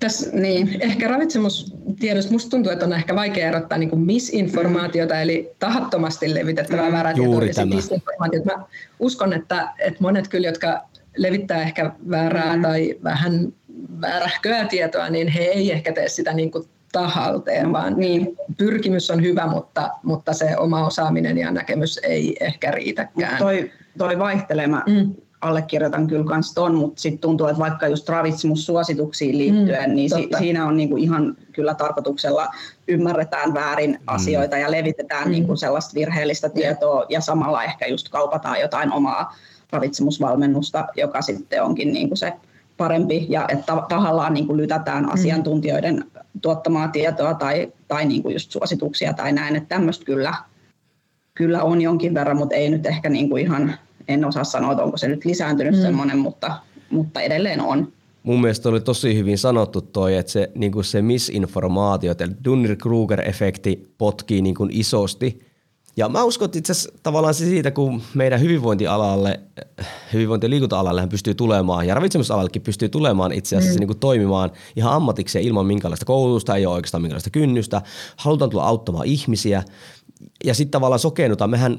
[0.00, 5.50] tässä, niin, ehkä ravitsemustiedossa musta tuntuu, että on ehkä vaikea erottaa niin kuin misinformaatiota, eli
[5.58, 8.56] tahattomasti levitettävää mm, väärää tietoa ja disinformaatiota.
[8.56, 8.64] Mä
[8.98, 10.82] uskon, että, että monet kyllä, jotka
[11.16, 12.62] levittää ehkä väärää mm.
[12.62, 13.52] tai vähän
[14.00, 17.72] väärähköä tietoa, niin he ei ehkä tee sitä niin kuin tahalteen, mm.
[17.72, 23.38] vaan niin, pyrkimys on hyvä, mutta, mutta se oma osaaminen ja näkemys ei ehkä riitäkään.
[23.38, 29.38] Toi, toi vaihtelema mm allekirjoitan kyllä kans ton, mutta sitten tuntuu, että vaikka just ravitsemussuosituksiin
[29.38, 32.48] liittyen, mm, niin si- siinä on niinku ihan kyllä tarkoituksella
[32.88, 33.98] ymmärretään väärin mm.
[34.06, 35.30] asioita ja levitetään mm.
[35.30, 39.36] niinku sellaista virheellistä tietoa ja samalla ehkä just kaupataan jotain omaa
[39.72, 42.32] ravitsemusvalmennusta, joka sitten onkin niinku se
[42.76, 45.10] parempi ja että tahallaan niin kuin lytätään mm.
[45.12, 46.04] asiantuntijoiden
[46.42, 50.34] tuottamaa tietoa tai, tai niin kuin just suosituksia tai näin, että tämmöistä kyllä,
[51.34, 53.74] kyllä on jonkin verran, mutta ei nyt ehkä niin kuin ihan
[54.10, 55.80] en osaa sanoa, että onko se nyt lisääntynyt mm.
[55.80, 56.52] semmoinen, mutta,
[56.90, 57.92] mutta edelleen on.
[58.22, 63.94] Mun mielestä oli tosi hyvin sanottu toi, että se, niin kuin se misinformaatio, että Dunning-Kruger-efekti
[63.98, 65.50] potkii niin kuin isosti.
[65.96, 69.40] Ja mä uskon, että itse asiassa tavallaan se siitä, kun meidän hyvinvointialalle,
[70.12, 73.80] hyvinvointi- ja liikunta-alalle pystyy tulemaan, ja ravitsemusalallekin pystyy tulemaan itse asiassa mm.
[73.80, 77.82] niin kuin toimimaan ihan ammatikseen ilman minkälaista koulutusta, ei ole oikeastaan minkälaista kynnystä.
[78.16, 79.62] Halutaan tulla auttamaan ihmisiä,
[80.44, 81.50] ja sitten tavallaan sokennutaan.
[81.50, 81.78] Mehän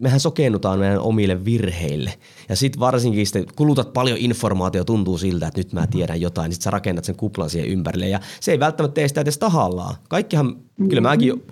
[0.00, 2.14] mehän sokennutaan meidän omille virheille.
[2.48, 6.54] Ja sitten varsinkin sitten kulutat paljon informaatiota, tuntuu siltä, että nyt mä tiedän jotain, niin
[6.54, 8.08] sitten sä rakennat sen kuplan siihen ympärille.
[8.08, 9.94] Ja se ei välttämättä tee sitä edes tahallaan.
[10.08, 10.88] Kaikkihan, mm-hmm.
[10.88, 11.42] kyllä mäkin,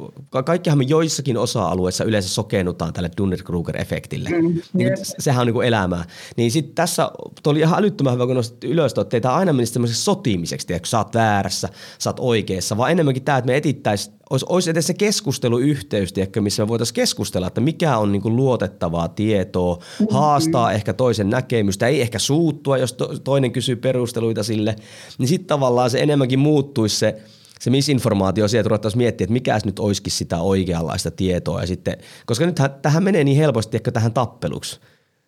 [0.44, 4.28] kaikkihan me joissakin osa-alueissa yleensä sokennutaan tälle Dunning-Kruger-efektille.
[4.28, 4.60] Mm-hmm.
[4.72, 6.04] Niin, sehän on niin kuin elämää.
[6.36, 7.10] Niin sitten tässä
[7.46, 10.88] oli ihan älyttömän hyvä, kun nostit ylös, että ei tämä aina menisi semmoiseksi sotimiseksi, että
[10.88, 14.86] sä oot väärässä, sä oot oikeassa, vaan enemmänkin tämä, että me etittäisiin olisi, olisi edes
[14.86, 20.14] se keskusteluyhteys, tiedätkö, missä me voitaisiin keskustella, että mikä on niin kuin luotettavaa tietoa, mm-hmm.
[20.14, 24.76] haastaa ehkä toisen näkemystä, ei ehkä suuttua, jos to, toinen kysyy perusteluita sille,
[25.18, 27.22] niin sitten tavallaan se enemmänkin muuttuisi se,
[27.58, 31.60] se misinformaatio sieltä ruvettaisiin miettiä, että mikä nyt olisikin sitä oikeanlaista tietoa.
[31.60, 34.80] Ja sitten, koska nyt tähän menee niin helposti ehkä tähän tappeluksi.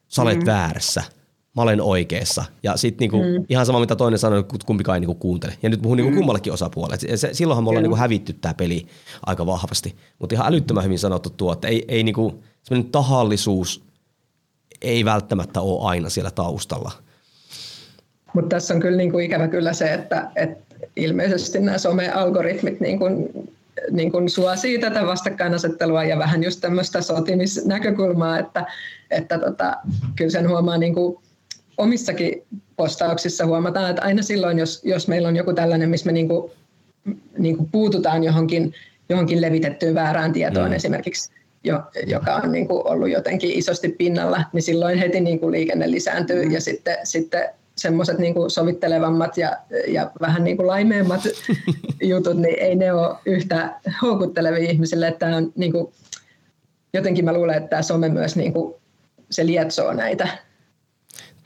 [0.09, 0.47] Sä olet mm.
[0.47, 1.03] väärässä–
[1.57, 2.45] mä olen oikeassa.
[2.63, 3.45] Ja sitten niinku, mm.
[3.49, 5.57] ihan sama, mitä toinen sanoi, kumpikaan ei niinku kuuntele.
[5.63, 6.17] Ja nyt puhun niinku mm.
[6.17, 7.17] kummallekin osapuolelle.
[7.17, 8.87] Se, silloinhan me ollaan niinku hävitty tämä peli
[9.27, 9.97] aika vahvasti.
[10.19, 12.43] Mutta ihan älyttömän hyvin sanottu tuo, että ei, ei niinku,
[12.93, 13.85] tahallisuus
[14.83, 16.93] ei välttämättä ole aina siellä taustalla.
[18.35, 23.05] Mutta tässä on kyllä niinku ikävä kyllä se, että, että ilmeisesti nämä some-algoritmit niinku,
[23.91, 28.67] niin kuin suosii tätä vastakkainasettelua ja vähän just tämmöistä sotimisnäkökulmaa, että,
[29.11, 29.77] että tota,
[30.17, 31.19] kyllä sen huomaa niin kuin
[31.79, 32.43] omissakin
[32.77, 36.53] postauksissa huomataan, että aina silloin, jos, jos meillä on joku tällainen, missä me niin kuin,
[37.39, 38.75] niin kuin puututaan johonkin,
[39.09, 40.77] johonkin levitettyyn väärään tietoon mm.
[40.77, 41.31] esimerkiksi,
[41.65, 45.91] jo, joka on niin kuin ollut jotenkin isosti pinnalla, niin silloin heti niin kuin liikenne
[45.91, 46.51] lisääntyy mm.
[46.51, 49.57] ja sitten, sitten semmoiset niin sovittelevammat ja,
[49.89, 51.21] ja vähän niin kuin laimeemmat
[52.03, 55.09] jutut, niin ei ne ole yhtä houkuttelevia ihmisille.
[55.09, 55.93] Että on niin kuin
[56.95, 58.75] jotenkin mä luulen, että tämä some myös niin kuin,
[59.31, 60.29] se lietsoo näitä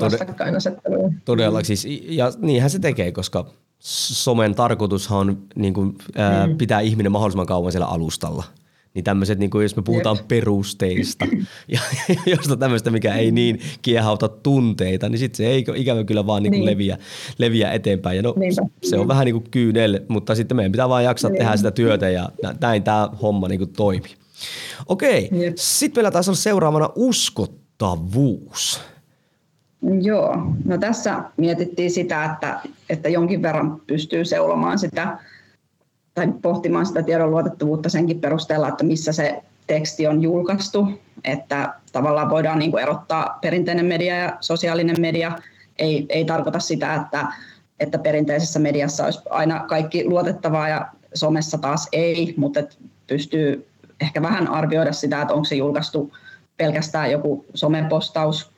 [0.01, 1.13] vastakkainasetteluja.
[1.25, 3.47] Todella, siis, ja niinhän se tekee, koska
[3.79, 6.59] somen tarkoitushan on niin kuin, ää, mm.
[6.59, 8.45] pitää ihminen mahdollisimman kauan siellä alustalla.
[8.95, 10.29] Niin tämmöiset, niin kuin jos me puhutaan Jep.
[10.29, 11.27] perusteista,
[11.73, 11.81] ja
[12.27, 16.51] josta tämmöistä, mikä ei niin kiehauta tunteita, niin sitten se ei ikävä kyllä vaan niin
[16.51, 16.67] kuin niin.
[16.67, 16.99] leviä,
[17.39, 18.17] leviä eteenpäin.
[18.17, 18.35] Ja no,
[18.83, 21.39] se on vähän niin kuin kyynel, mutta sitten meidän pitää vaan jaksaa niin.
[21.39, 22.29] tehdä sitä työtä ja
[22.61, 24.15] näin tämä homma niin kuin toimii.
[24.87, 28.81] Okei, sitten meillä taisi olla seuraavana uskottavuus.
[30.03, 35.19] Joo, no tässä mietittiin sitä, että, että jonkin verran pystyy seulomaan sitä
[36.15, 40.89] tai pohtimaan sitä tiedon luotettavuutta senkin perusteella, että missä se teksti on julkaistu,
[41.25, 45.33] että tavallaan voidaan niin kuin erottaa perinteinen media ja sosiaalinen media.
[45.79, 47.27] Ei, ei tarkoita sitä, että,
[47.81, 52.61] että perinteisessä mediassa olisi aina kaikki luotettavaa ja somessa taas ei, mutta
[53.07, 53.69] pystyy
[54.01, 56.13] ehkä vähän arvioida sitä, että onko se julkaistu
[56.57, 58.51] pelkästään joku somepostaus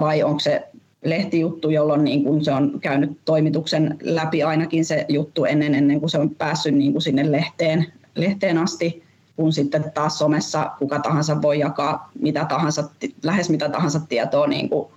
[0.00, 0.68] vai onko se
[1.04, 6.10] lehtijuttu, jolloin niin kun se on käynyt toimituksen läpi ainakin se juttu ennen, ennen kuin
[6.10, 9.02] se on päässyt niin kuin sinne lehteen, lehteen asti,
[9.36, 12.88] kun sitten taas somessa kuka tahansa voi jakaa mitä tahansa,
[13.22, 14.88] lähes mitä tahansa tietoa niin kuin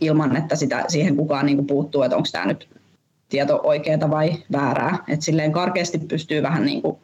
[0.00, 2.68] ilman, että sitä, siihen kukaan niin kuin puuttuu, että onko tämä nyt
[3.28, 4.98] tieto oikeaa vai väärää.
[5.08, 6.96] Et silleen karkeasti pystyy vähän niin kuin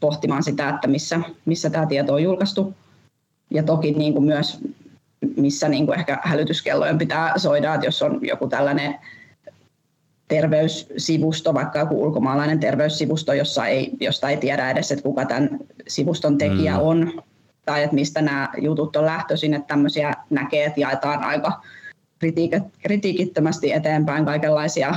[0.00, 2.74] pohtimaan sitä, että missä, missä tämä tieto on julkaistu.
[3.50, 4.60] Ja toki niin kuin myös
[5.36, 8.94] missä niin kuin ehkä hälytyskellojen pitää soida, että jos on joku tällainen
[10.28, 15.50] terveyssivusto, vaikka joku ulkomaalainen terveyssivusto, jossa ei, josta ei tiedä edes, että kuka tämän
[15.88, 16.82] sivuston tekijä mm.
[16.82, 17.22] on,
[17.64, 21.62] tai että mistä nämä jutut on lähtöisin, että tämmöisiä näkee, että jaetaan aika
[22.82, 24.94] kritiikittömästi eteenpäin kaikenlaisia,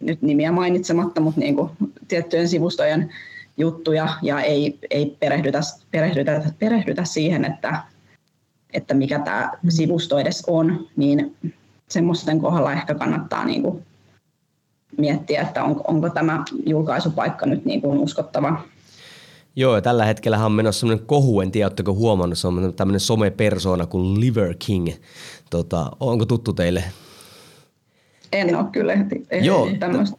[0.00, 1.70] nyt nimiä mainitsematta, mutta niin kuin
[2.08, 3.12] tiettyjen sivustojen
[3.56, 7.82] juttuja, ja ei, ei perehdytä, perehdytä, perehdytä siihen, että
[8.72, 11.36] että mikä tämä sivusto edes on, niin
[11.88, 13.82] semmoisten kohdalla ehkä kannattaa niin kuin
[14.98, 18.62] miettiä, että on, onko tämä julkaisupaikka nyt niin kuin uskottava.
[19.56, 23.00] Joo, ja tällä hetkellä on menossa semmoinen kohu, en tiedä, oletteko huomannut, se on tämmöinen
[23.00, 24.88] somepersona kuin Liver King.
[25.50, 26.84] Tota, onko tuttu teille?
[28.36, 28.92] En ole kyllä
[29.42, 29.68] Joo,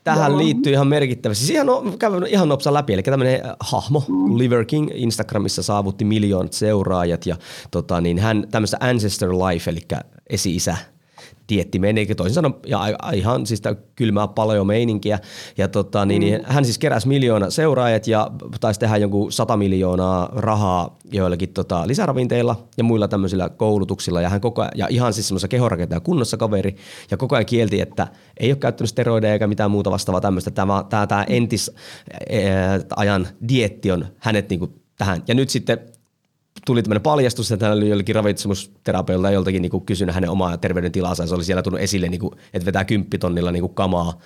[0.04, 1.46] tähän liittyy ihan merkittävästi.
[1.46, 1.68] Siis ihan,
[2.00, 4.38] käyn ihan nopsa läpi, eli tämmöinen äh, hahmo, mm.
[4.38, 7.36] Liver King Instagramissa saavutti miljoonat seuraajat ja
[7.72, 9.82] tota, niin hän tämmöistä Ancestor Life, eli
[10.30, 10.78] esi-isä
[11.50, 12.80] dietti meni, toisin sanoen ja
[13.14, 13.62] ihan siis
[13.96, 15.20] kylmää paljon meininkiä.
[15.58, 20.30] Ja tota, niin, niin, hän siis keräsi miljoona seuraajat ja taisi tehdä jonkun sata miljoonaa
[20.36, 24.22] rahaa joillakin tota, lisäravinteilla ja muilla tämmöisillä koulutuksilla.
[24.22, 26.76] Ja hän koko ajan, ja ihan siis semmoisessa kehonrakentaja kunnossa kaveri
[27.12, 28.08] ja koko ajan kielti, että
[28.40, 30.52] ei ole käyttänyt steroideja eikä mitään muuta vastaavaa tämmöistä.
[30.52, 31.72] Tämä, tämä, tämä entis
[32.96, 35.24] ajan dietti on hänet niin kuin tähän.
[35.28, 35.80] Ja nyt sitten
[36.68, 41.28] tuli tämmöinen paljastus, että hän oli jollekin ravitsemusterapeutilta joltakin niin kysynyt hänen omaa terveydentilansa, ja
[41.28, 44.20] se oli siellä tullut esille, niin kuin, että vetää kymppitonnilla niin kuin kamaa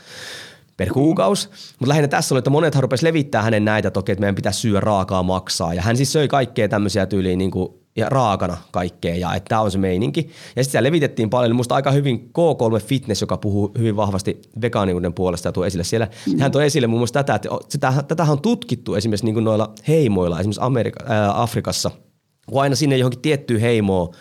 [0.77, 1.49] per kuukausi.
[1.79, 4.79] Mutta lähinnä tässä oli, että monet rupesivat levittää hänen näitä toki, että meidän pitää syödä
[4.79, 5.73] raakaa maksaa.
[5.73, 9.61] Ja hän siis söi kaikkea tämmöisiä tyyliin niin kuin, ja raakana kaikkea ja että tämä
[9.61, 10.29] on se meininki.
[10.55, 15.47] Ja sitten levitettiin paljon, musta aika hyvin K3 Fitness, joka puhuu hyvin vahvasti vegaaniuden puolesta
[15.47, 16.07] ja tuo esille siellä.
[16.27, 16.39] Mm.
[16.39, 19.73] Hän toi esille muun muassa tätä, että sitä, tätähän on tutkittu esimerkiksi niin kuin noilla
[19.87, 21.91] heimoilla, esimerkiksi Amerika, ää, Afrikassa–
[22.51, 24.13] kun aina sinne johonkin tiettyyn heimoon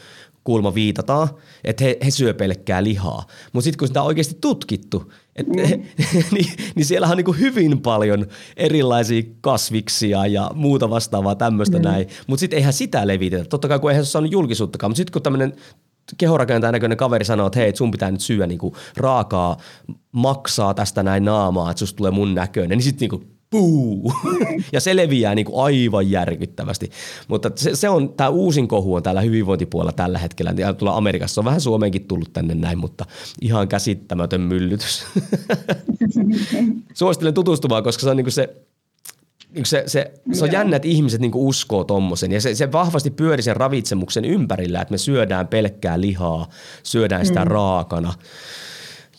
[0.45, 1.29] kulma viitataan,
[1.65, 3.25] että he, he syö pelkkää lihaa.
[3.53, 5.55] Mutta sitten kun sitä on oikeasti tutkittu, et, mm.
[6.35, 11.85] niin, niin siellä on niin hyvin paljon erilaisia kasviksia ja muuta vastaavaa tämmöistä mm.
[11.85, 12.07] näin.
[12.27, 13.45] Mutta sitten eihän sitä levitetä.
[13.45, 15.53] Totta kai kun eihän se saanut julkisuuttakaan, mutta sitten kun tämmöinen
[16.19, 19.57] kehorakentajan näköinen kaveri sanoo, että hei, sun pitää nyt syödä niinku raakaa,
[20.13, 24.13] maksaa tästä näin naamaa, että susta tulee mun näköinen, niin sitten niinku puu.
[24.73, 26.91] ja se leviää niin kuin aivan järkyttävästi.
[27.29, 30.55] Mutta se, se on, tämä uusin kohu on täällä hyvinvointipuolella tällä hetkellä.
[30.57, 33.07] Ja tuolla Amerikassa on vähän Suomeenkin tullut tänne näin, mutta
[33.41, 35.05] ihan käsittämätön myllytys.
[36.95, 38.57] Suosittelen tutustumaan, koska se on niin kuin se,
[39.55, 42.33] niin se, se, se on jännä, että ihmiset niin uskoo tommosen.
[42.33, 46.49] Ja se, se vahvasti pyöri sen ravitsemuksen ympärillä, että me syödään pelkkää lihaa,
[46.83, 47.51] syödään sitä mm.
[47.51, 48.13] raakana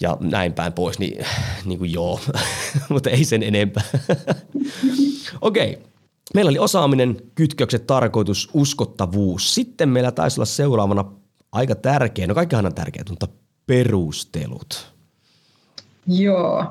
[0.02, 1.26] ja näin päin pois, niin,
[1.66, 2.20] niin kuin joo,
[2.90, 3.84] mutta ei sen enempää.
[5.42, 5.86] Okei, okay.
[6.34, 9.56] meillä oli osaaminen, kytkökset, tarkoitus, uskottavuus.
[9.56, 11.06] Sitten meillä taisi olla seuraavana
[11.52, 13.28] aika tärkeä, no kaikkihan on tärkeä, mutta
[13.68, 14.94] perustelut.
[16.08, 16.66] Joo,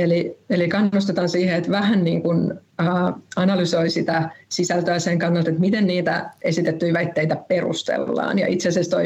[0.00, 5.60] Eli, eli kannustetaan siihen, että vähän niin kuin, äh, analysoi sitä sisältöä sen kannalta, että
[5.60, 8.38] miten niitä esitettyjä väitteitä perustellaan.
[8.38, 8.96] Ja itse asiassa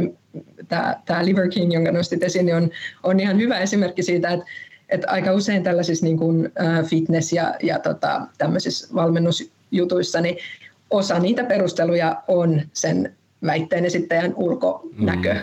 [0.68, 2.70] tämä, Liver King, jonka nostit esiin, niin on,
[3.02, 4.46] on ihan hyvä esimerkki siitä, että,
[4.88, 10.36] että aika usein tällaisissa niin kuin, äh, fitness- ja, ja tota, tämmöisissä valmennusjutuissa niin
[10.90, 13.14] osa niitä perusteluja on sen
[13.46, 15.34] väitteen esittäjän ulkonäkö.
[15.34, 15.40] Mm.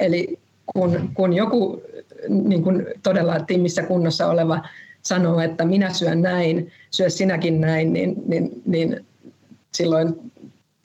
[0.00, 1.82] Eli kun, kun joku
[2.28, 4.60] niin kun todella timmissä kunnossa oleva
[5.06, 9.06] sanoo, että minä syön näin, syö sinäkin näin, niin, niin, niin
[9.74, 10.32] silloin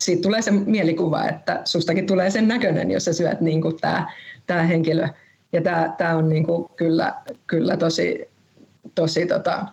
[0.02, 4.12] siitä tulee se mielikuva, että sustakin tulee sen näköinen, jos sä syöt niin kuin tämä,
[4.48, 5.08] tämä henkilö.
[5.54, 7.14] Ja tämä, tämä on niin kuin kyllä,
[7.48, 8.30] kyllä tosi,
[8.96, 9.66] tosi tota,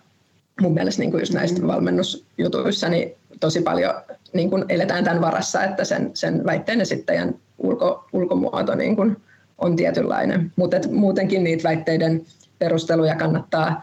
[0.61, 3.94] mun mielestä niin kuin just näistä valmennusjutuissa niin tosi paljon
[4.32, 9.16] niin kuin eletään tämän varassa, että sen, sen väitteen esittäjän ulko, ulkomuoto niin kuin
[9.59, 10.53] on tietynlainen.
[10.57, 12.24] Mutta muutenkin niitä väitteiden
[12.59, 13.82] perusteluja kannattaa,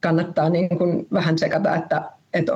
[0.00, 2.02] kannattaa niin kuin vähän sekata, että,
[2.34, 2.52] että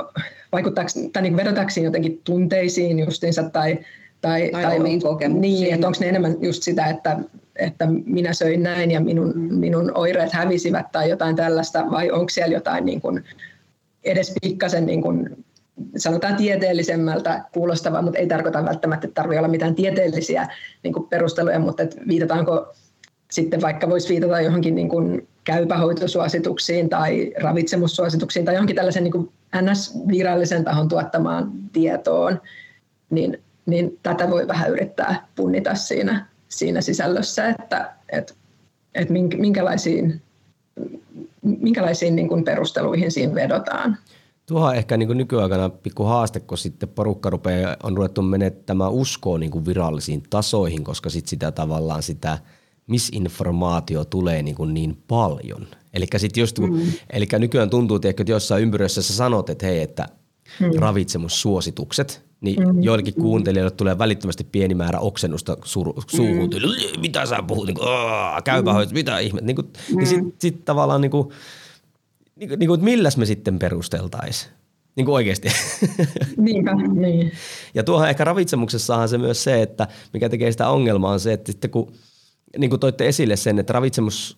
[0.52, 3.78] vaikuttaako, tai niin vedotaanko jotenkin tunteisiin justiinsa tai,
[4.20, 5.40] tai, tai, tai omiin kokemuksiin.
[5.40, 7.18] Niin, että onko ne enemmän just sitä, että,
[7.56, 9.54] että minä söin näin ja minun, mm.
[9.54, 13.24] minun oireet hävisivät tai jotain tällaista, vai onko siellä jotain niin kuin,
[14.04, 15.44] edes pikkasen niin kuin,
[15.96, 20.48] sanotaan tieteellisemmältä kuulostavaa, mutta ei tarkoita välttämättä, että tarvitse olla mitään tieteellisiä
[20.82, 22.74] niin kuin perusteluja, mutta että viitataanko
[23.30, 29.32] sitten vaikka voisi viitata johonkin niin kuin käypähoitosuosituksiin tai ravitsemussuosituksiin tai johonkin tällaisen niin kuin
[29.56, 32.40] NS-virallisen tahon tuottamaan tietoon,
[33.10, 38.34] niin, niin tätä voi vähän yrittää punnita siinä, siinä sisällössä, että, että,
[38.94, 40.22] että minkälaisiin,
[41.42, 43.98] minkälaisiin niin kuin perusteluihin siinä vedotaan.
[44.46, 49.38] Tuohon on ehkä niin nykyaikana pikku haaste, kun sitten porukka rupeaa, on ruvettu menettämään uskoa
[49.38, 52.38] niin virallisiin tasoihin, koska sitten sitä tavallaan sitä–
[52.86, 55.66] misinformaatio tulee niin, kuin niin paljon.
[55.94, 56.06] Eli
[56.36, 56.80] just, mm.
[57.38, 60.08] nykyään tuntuu, että jossain ympyröissä sä sanot, että hei, että
[60.60, 60.70] mm.
[60.78, 62.82] ravitsemussuositukset, niin mm.
[62.82, 66.50] joillekin kuuntelijoille tulee välittömästi pieni määrä oksennusta sur, suuhun.
[66.50, 67.00] Mm.
[67.00, 67.66] Mitä sä puhut?
[67.66, 67.88] Niin kuin,
[68.44, 68.78] käypä mm.
[68.92, 69.40] mitä ihme?
[69.40, 69.96] Niin, kuin, niin mm.
[69.96, 71.28] niin sitten sit tavallaan, niin kuin,
[72.36, 74.52] niin kuin, niin kuin, että milläs me sitten perusteltaisiin?
[74.96, 75.48] Niin kuin oikeasti.
[76.36, 77.32] Niinpä, niin.
[77.74, 81.52] Ja tuohon ehkä ravitsemuksessahan se myös se, että mikä tekee sitä ongelmaa on se, että
[81.52, 81.92] sitten kun–
[82.58, 84.36] niin kuin toitte esille sen, että ravitsemus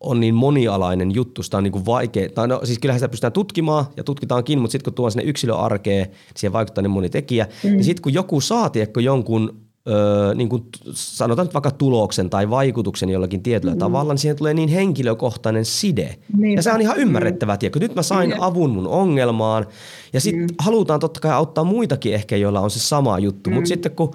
[0.00, 3.32] on niin monialainen juttu, sitä on niin kuin vaikea, tai no siis kyllähän sitä pystytään
[3.32, 7.46] tutkimaan ja tutkitaankin, mutta sitten kun tuo sinne yksilöarkeen, niin siihen vaikuttaa niin moni tekijä,
[7.64, 7.70] mm.
[7.70, 12.50] niin sitten kun joku saa tiedätkö, jonkun Öö, niin kuin sanotaan nyt vaikka tuloksen tai
[12.50, 13.78] vaikutuksen jollakin tietyllä mm.
[13.78, 16.16] tavalla, niin siihen tulee niin henkilökohtainen side.
[16.36, 16.56] Niin.
[16.56, 17.80] Ja se on ihan ymmärrettävää, mm.
[17.80, 18.42] Nyt mä sain niin.
[18.42, 19.66] avun mun ongelmaan
[20.12, 20.54] ja sitten mm.
[20.58, 23.54] halutaan totta kai auttaa muitakin ehkä, joilla on se sama juttu, mm.
[23.54, 24.14] mutta sitten kun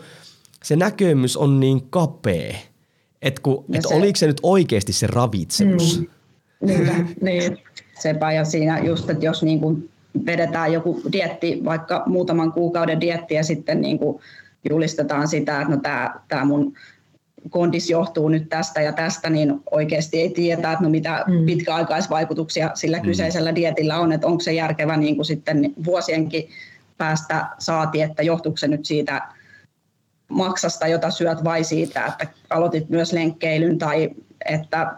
[0.64, 2.56] se näkemys on niin kapea,
[3.26, 3.42] että
[3.74, 6.00] et se, oliko se nyt oikeasti se ravitsemus?
[6.00, 6.08] Mm,
[6.68, 7.58] niin, niin.
[8.00, 9.90] Sepä ja siinä just, että jos niin kuin
[10.26, 14.22] vedetään joku dietti, vaikka muutaman kuukauden dietti ja sitten niin kuin
[14.70, 16.74] julistetaan sitä, että no tämä, tämä mun
[17.50, 21.46] kondis johtuu nyt tästä ja tästä, niin oikeasti ei tiedä, että no mitä mm.
[21.46, 23.04] pitkäaikaisvaikutuksia sillä mm.
[23.04, 26.50] kyseisellä dietillä on, että onko se järkevä niin kuin sitten vuosienkin
[26.98, 29.22] päästä saati, että johtuuko se nyt siitä
[30.28, 34.10] maksasta, jota syöt vai siitä, että aloitit myös lenkkeilyn tai
[34.46, 34.94] että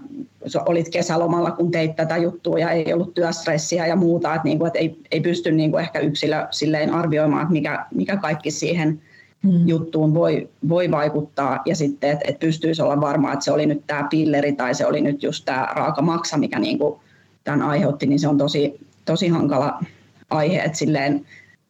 [0.66, 4.68] olit kesälomalla, kun teit tätä juttua ja ei ollut työstressiä ja muuta, että, niin kuin,
[4.68, 9.02] että ei, ei pysty niin kuin ehkä yksilö silleen arvioimaan, että mikä, mikä kaikki siihen
[9.44, 9.68] hmm.
[9.68, 13.84] juttuun voi, voi vaikuttaa ja sitten, että, että pystyisi olla varma, että se oli nyt
[13.88, 17.00] tämä pilleri tai se oli nyt just tämä raaka maksa, mikä niin kuin
[17.44, 19.84] tämän aiheutti, niin se on tosi, tosi hankala
[20.30, 21.26] aihe, että silleen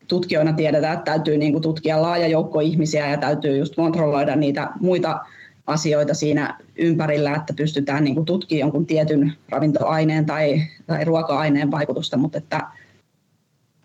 [0.07, 4.69] tutkijoina tiedetään, että täytyy niin kuin tutkia laaja joukko ihmisiä ja täytyy just kontrolloida niitä
[4.79, 5.19] muita
[5.67, 12.17] asioita siinä ympärillä, että pystytään niin kuin tutkimaan jonkun tietyn ravintoaineen tai, tai ruoka-aineen vaikutusta,
[12.17, 12.61] mutta että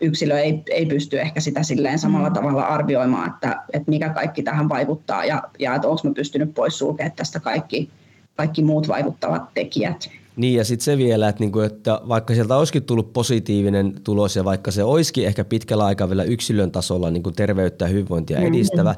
[0.00, 2.34] yksilö ei, ei pysty ehkä sitä silleen samalla mm.
[2.34, 6.78] tavalla arvioimaan, että, että mikä kaikki tähän vaikuttaa ja, ja että onko me pystynyt pois
[6.78, 7.90] sulkemaan tästä kaikki,
[8.36, 10.10] kaikki muut vaikuttavat tekijät.
[10.36, 14.44] Niin ja sitten se vielä, että, niinku, että vaikka sieltä olisikin tullut positiivinen tulos ja
[14.44, 18.54] vaikka se olisikin ehkä pitkällä aikavälillä yksilön tasolla niinku terveyttä ja hyvinvointia mm-hmm.
[18.54, 18.94] edistävä,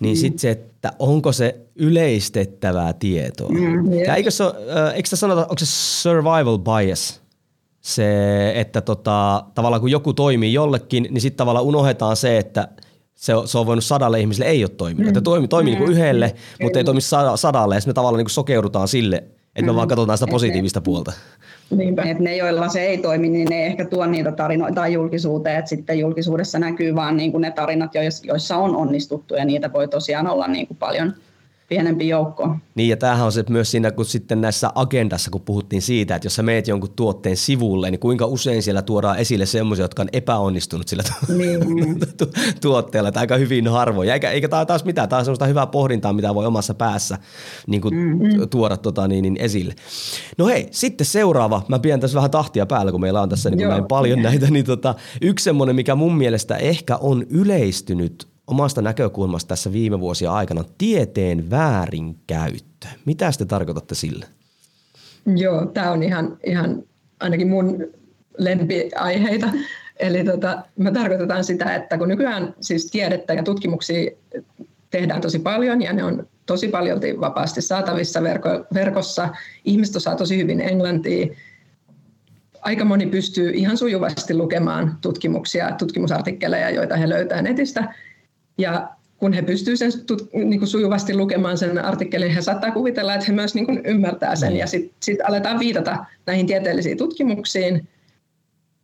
[0.00, 3.48] niin sitten se, että onko se yleistettävää tietoa.
[3.48, 4.44] Mm, ja eikö, se,
[4.94, 7.20] eikö sitä sanota, onko se survival bias?
[7.80, 12.68] Se, että tota, tavallaan kun joku toimii jollekin, niin sitten tavallaan unohdetaan se, että
[13.14, 15.04] se on, se on voinut sadalle ihmiselle ei ole toiminut.
[15.04, 15.08] Mm.
[15.08, 15.78] Että toimi, toimi mm.
[15.78, 17.00] niin yhdelle, mutta ei toimi
[17.36, 19.24] sadalle ja sitten me tavallaan niin sokeudutaan sille,
[19.56, 21.12] että me vaan katsotaan sitä positiivista ne, puolta.
[21.70, 22.02] Niinpä.
[22.02, 25.58] Et ne, joilla se ei toimi, niin ne ei ehkä tuo niitä tarinoita julkisuuteen.
[25.58, 27.90] Et sitten julkisuudessa näkyy vaan niin kuin ne tarinat,
[28.24, 31.14] joissa on onnistuttu ja niitä voi tosiaan olla niin kuin paljon,
[31.74, 32.56] pienempi joukko.
[32.74, 36.26] Niin ja tämähän on se myös siinä, kun sitten näissä agendassa, kun puhuttiin siitä, että
[36.26, 40.08] jos sä meet jonkun tuotteen sivulle, niin kuinka usein siellä tuodaan esille semmoisia, jotka on
[40.12, 41.02] epäonnistunut sillä
[41.36, 42.00] niin.
[42.18, 44.08] tu- tuotteella, että aika hyvin harvoin.
[44.08, 47.18] Eikä, eikä tämä taas mitään, tämä on semmoista hyvää pohdintaa, mitä voi omassa päässä
[47.66, 48.48] niin kuin mm-hmm.
[48.48, 49.74] tuoda tota, niin, niin esille.
[50.38, 53.68] No hei, sitten seuraava, mä pidän tässä vähän tahtia päällä, kun meillä on tässä niin
[53.68, 59.48] näin paljon näitä, niin tota, yksi semmoinen, mikä mun mielestä ehkä on yleistynyt omasta näkökulmasta
[59.48, 62.86] tässä viime vuosia aikana tieteen väärinkäyttö.
[63.04, 64.26] Mitä te tarkoitatte sillä?
[65.36, 66.82] Joo, tämä on ihan, ihan
[67.20, 67.86] ainakin mun
[68.38, 69.46] lempiaiheita.
[69.96, 74.10] Eli tota, me tarkoitetaan sitä, että kun nykyään siis tiedettä ja tutkimuksia
[74.90, 79.28] tehdään tosi paljon ja ne on tosi paljon vapaasti saatavissa verko, verkossa.
[79.64, 81.26] Ihmiset osaa tosi hyvin englantia.
[82.60, 87.94] Aika moni pystyy ihan sujuvasti lukemaan tutkimuksia, tutkimusartikkeleja, joita he löytää netistä.
[88.58, 88.88] Ja
[89.18, 89.92] kun he pystyvät sen
[90.32, 94.36] niin kuin sujuvasti lukemaan sen artikkelin, he saattaa kuvitella, että he myös niin kuin ymmärtää
[94.36, 94.56] sen.
[94.56, 97.88] Ja sitten sit aletaan viitata näihin tieteellisiin tutkimuksiin,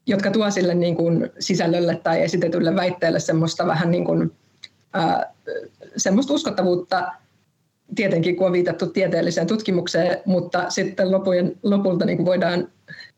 [0.06, 4.32] jotka tuo sille niin kuin sisällölle tai esitetylle väitteelle semmoista vähän niin kuin,
[4.92, 5.32] ää,
[5.96, 7.12] semmoista uskottavuutta,
[7.94, 12.68] tietenkin kun on viitattu tieteelliseen tutkimukseen, mutta sitten lopujen, lopulta niin kuin voidaan,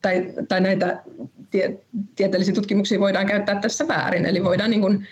[0.03, 1.03] tai, tai näitä
[1.51, 1.79] tie,
[2.17, 4.27] tieteellisiä tutkimuksia voidaan käyttää tässä väärin.
[4.27, 5.07] Eli voidaan niin kuin,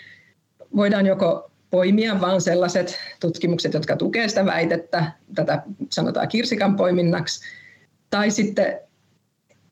[0.75, 7.41] voidaan joko poimia vain sellaiset tutkimukset, jotka tukevat sitä väitettä, tätä sanotaan kirsikan poiminnaksi,
[8.09, 8.79] tai sitten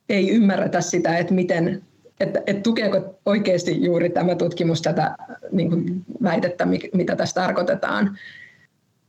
[0.10, 1.82] ei ymmärretä sitä, että miten
[2.20, 5.16] että, että tukeeko oikeasti juuri tämä tutkimus tätä
[5.52, 8.18] niin kuin väitettä, mitä tässä tarkoitetaan.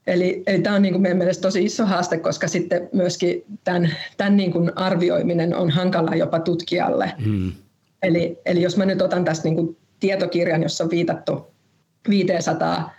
[0.06, 3.94] Eli, eli tämä on niin kuin meidän mielestä tosi iso haaste, koska sitten myöskin tämän,
[4.16, 7.12] tämän niin kuin arvioiminen on hankala jopa tutkijalle.
[7.24, 7.52] Hmm.
[8.02, 11.46] Eli, eli jos mä nyt otan tästä niin kuin tietokirjan, jossa on viitattu
[12.08, 12.94] 500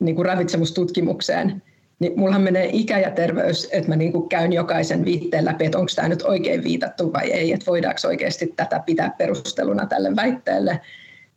[0.00, 1.62] niin kuin ravitsemustutkimukseen,
[1.98, 5.78] niin mullahan menee ikä ja terveys, että mä niin kuin käyn jokaisen viitteen läpi, että
[5.78, 10.80] onko tämä nyt oikein viitattu vai ei, että voidaanko oikeasti tätä pitää perusteluna tälle väitteelle,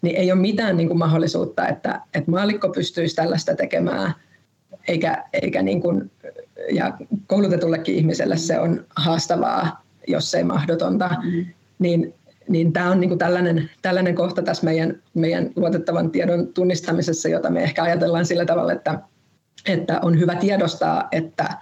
[0.01, 4.13] niin ei ole mitään niin kuin mahdollisuutta, että, että maalikko pystyisi tällaista tekemään,
[4.87, 6.11] eikä, eikä niin kuin,
[6.71, 11.45] ja koulutetullekin ihmiselle se on haastavaa, jos ei mahdotonta, mm.
[11.79, 12.13] niin
[12.49, 17.49] niin tämä on niin kuin tällainen, tällainen kohta tässä meidän, meidän luotettavan tiedon tunnistamisessa, jota
[17.49, 18.99] me ehkä ajatellaan sillä tavalla, että,
[19.65, 21.57] että on hyvä tiedostaa, että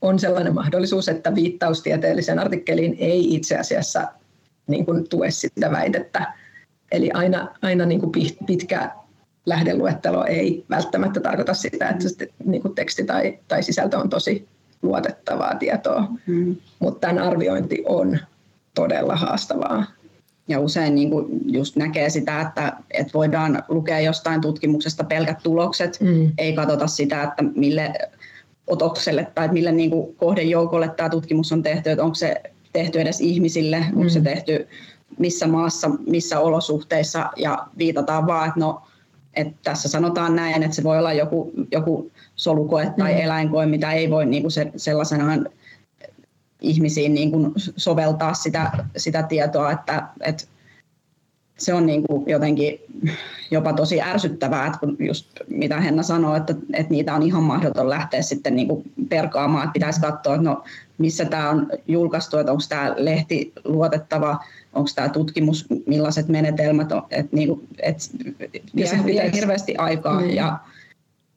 [0.00, 4.08] on sellainen mahdollisuus, että viittaus tieteelliseen artikkeliin ei itse asiassa
[4.66, 6.32] niin kuin tue sitä väitettä.
[6.92, 8.12] Eli aina, aina niin kuin
[8.46, 8.90] pitkä
[9.46, 14.48] lähdeluettelo ei välttämättä tarkoita sitä, että se niin kuin teksti tai, tai sisältö on tosi
[14.82, 16.56] luotettavaa tietoa, mm.
[16.78, 18.18] mutta tämän arviointi on
[18.74, 19.84] todella haastavaa.
[20.48, 25.98] Ja usein niin kuin just näkee sitä, että, että voidaan lukea jostain tutkimuksesta pelkät tulokset,
[26.00, 26.32] mm.
[26.38, 27.92] ei katsota sitä, että mille
[28.66, 32.42] otokselle tai mille niin kuin kohdejoukolle tämä tutkimus on tehty, että onko se
[32.72, 33.96] tehty edes ihmisille, mm.
[33.96, 34.24] onko se mm.
[34.24, 34.68] tehty
[35.18, 38.82] missä maassa, missä olosuhteissa ja viitataan vaan, että no,
[39.34, 43.20] että tässä sanotaan näin, että se voi olla joku, joku solukoe tai mm.
[43.20, 45.48] eläinkoe, mitä ei voi niin kuin se, sellaisenaan
[46.66, 50.44] ihmisiin niin kuin soveltaa sitä, sitä tietoa, että, että
[51.58, 52.80] se on niin kuin jotenkin
[53.50, 57.90] jopa tosi ärsyttävää, että kun just mitä Henna sanoi, että, että niitä on ihan mahdoton
[57.90, 60.64] lähteä sitten niin kuin perkaamaan, että pitäisi katsoa, että no,
[60.98, 67.02] missä tämä on julkaistu, että onko tämä lehti luotettava, onko tämä tutkimus, millaiset menetelmät on,
[67.10, 68.04] että, niin kuin, että
[68.76, 70.20] vie, vie hirveästi aikaa.
[70.20, 70.34] Niin.
[70.34, 70.58] Ja,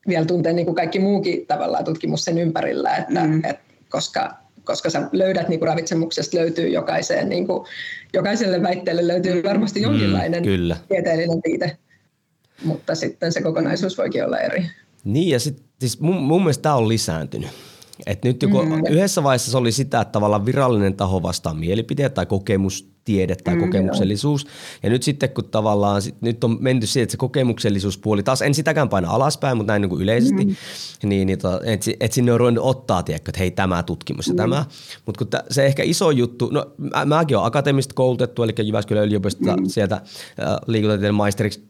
[0.08, 3.42] vielä tuntee niin kuin kaikki muukin tavallaan tutkimus sen ympärillä, että, mm.
[3.46, 4.34] että koska
[4.70, 7.68] koska sä löydät niin kuin ravitsemuksesta löytyy jokaiseen, niin kuin,
[8.14, 10.78] jokaiselle väitteelle löytyy varmasti mm, jonkinlainen mm, kyllä.
[10.88, 11.78] tieteellinen viite,
[12.64, 14.66] mutta sitten se kokonaisuus voikin olla eri.
[15.04, 17.50] Niin ja sitten siis mun, mun mielestä tämä on lisääntynyt.
[18.06, 18.84] Et nyt joku, mm.
[18.90, 22.26] yhdessä vaiheessa se oli sitä, että tavallaan virallinen taho vastaa mielipiteet tai
[23.10, 24.44] kokemustiede tai mm, kokemuksellisuus.
[24.44, 24.52] Joo.
[24.84, 28.54] Ja nyt sitten kun tavallaan, sit, nyt on menty siihen, että se kokemuksellisuuspuoli, taas en
[28.54, 30.56] sitäkään paina alaspäin, mutta näin niin kuin yleisesti, mm.
[31.04, 31.60] niin, niin että
[32.00, 34.38] et sinne on ruvennut ottaa, tiedätkö, että hei tämä tutkimus ja mm.
[34.38, 34.66] tämä.
[35.06, 39.06] Mutta kun t- se ehkä iso juttu, no mä, mäkin olen akateemista koulutettu, eli Jyväskylän
[39.06, 39.66] yliopistosta mm.
[39.68, 40.04] sieltä äh,
[40.68, 41.69] liikuntatieteen maisteriksi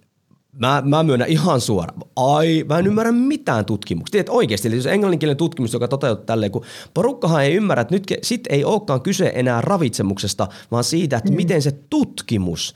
[0.57, 2.01] Mä, mä myönnän ihan suoraan.
[2.15, 4.11] Ai, mä en ymmärrä mitään tutkimuksia.
[4.11, 8.03] Tiedät oikeasti, eli jos englanninkielinen tutkimus, joka toteutuu tälleen, kun porukkahan ei ymmärrä, että nyt
[8.21, 11.35] sit ei olekaan kyse enää ravitsemuksesta, vaan siitä, että mm.
[11.35, 12.73] miten se tutkimus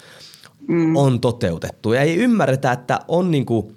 [0.67, 0.95] mm.
[0.95, 1.93] on toteutettu.
[1.93, 3.71] Ja ei ymmärretä, että on niinku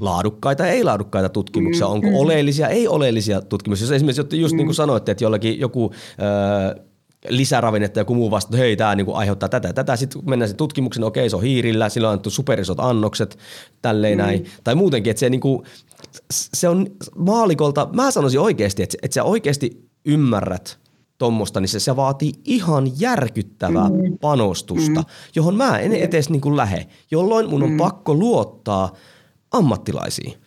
[0.00, 1.92] laadukkaita ja ei-laadukkaita tutkimuksia, mm.
[1.92, 2.14] onko mm.
[2.14, 3.84] oleellisia, ei-oleellisia tutkimuksia.
[3.84, 4.56] Jos esimerkiksi just mm.
[4.56, 5.92] niin kuin sanoitte, että jollakin joku...
[6.22, 6.85] Öö,
[7.28, 9.96] lisäravinnetta joku muu vasta, että hei, tämä niinku aiheuttaa tätä tätä.
[9.96, 13.38] Sitten mennään sen tutkimuksen, okei, se on hiirillä, sillä on annettu superisot annokset,
[13.82, 14.24] tälleen mm.
[14.24, 14.44] näin.
[14.64, 15.64] Tai muutenkin, että se, niinku,
[16.30, 20.78] se on maalikolta, mä sanoisin oikeasti, että, että sä oikeasti ymmärrät
[21.18, 24.18] tuommoista, niin se, se vaatii ihan järkyttävää mm.
[24.20, 25.06] panostusta, mm.
[25.34, 27.76] johon mä en edes niin lähe, jolloin mun on mm.
[27.76, 28.92] pakko luottaa
[29.50, 30.45] ammattilaisiin.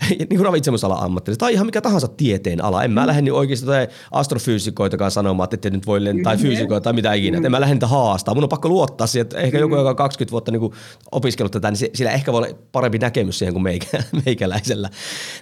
[0.18, 2.84] niin kuin ravitsemusalan ammattilaiset tai ihan mikä tahansa tieteen ala.
[2.84, 6.84] En mä lähde niin oikeasti tai astrofyysikoitakaan sanomaan, että ette nyt voi lentää, tai fyysikoita
[6.84, 7.38] tai mitä ikinä.
[7.38, 7.44] Mm.
[7.44, 8.34] En mä lähde niitä haastaa.
[8.34, 10.72] Mun on pakko luottaa siihen, että ehkä joku, joka on 20 vuotta niin kuin
[11.12, 14.90] opiskellut tätä, niin sillä ehkä voi olla parempi näkemys siihen kuin meikä, meikäläisellä.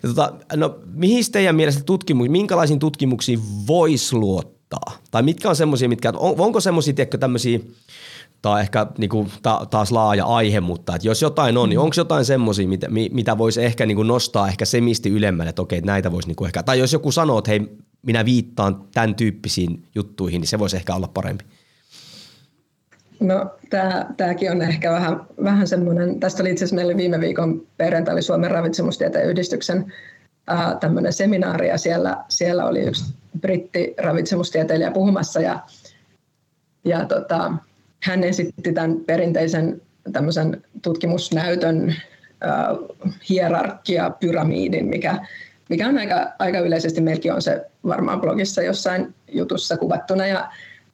[0.02, 4.98] Ja tota, no, mihin teidän mielestä tutkimus, minkälaisiin tutkimuksiin voisi luottaa?
[5.10, 7.60] Tai mitkä on semmoisia, mitkä, on, onko semmoisia, tiedätkö, tämmöisiä,
[8.42, 11.78] tämä on ehkä niin kuin, ta, taas laaja aihe, mutta että jos jotain on, niin
[11.78, 15.78] onko jotain semmoisia, mitä, mitä voisi ehkä niin kuin nostaa ehkä semisti ylemmälle, että okei,
[15.78, 19.14] että näitä voisi niin kuin ehkä, tai jos joku sanoo, että hei, minä viittaan tämän
[19.14, 21.44] tyyppisiin juttuihin, niin se voisi ehkä olla parempi.
[23.20, 27.66] No tämä, tämäkin on ehkä vähän, vähän semmoinen, tästä oli itse asiassa meillä viime viikon
[27.76, 29.92] perjantai oli Suomen ravitsemustieteen yhdistyksen
[30.46, 35.60] ää, tämmöinen seminaari ja siellä, siellä oli yksi brittiravitsemustieteilijä puhumassa ja,
[36.84, 37.52] ja tota,
[38.02, 39.80] hän esitti tämän perinteisen
[40.12, 42.76] tämmöisen tutkimusnäytön äh,
[43.28, 45.26] hierarkia pyramiidin, mikä,
[45.68, 50.26] mikä on aika, aika yleisesti meilläkin on se varmaan blogissa jossain jutussa kuvattuna.
[50.26, 50.48] Ja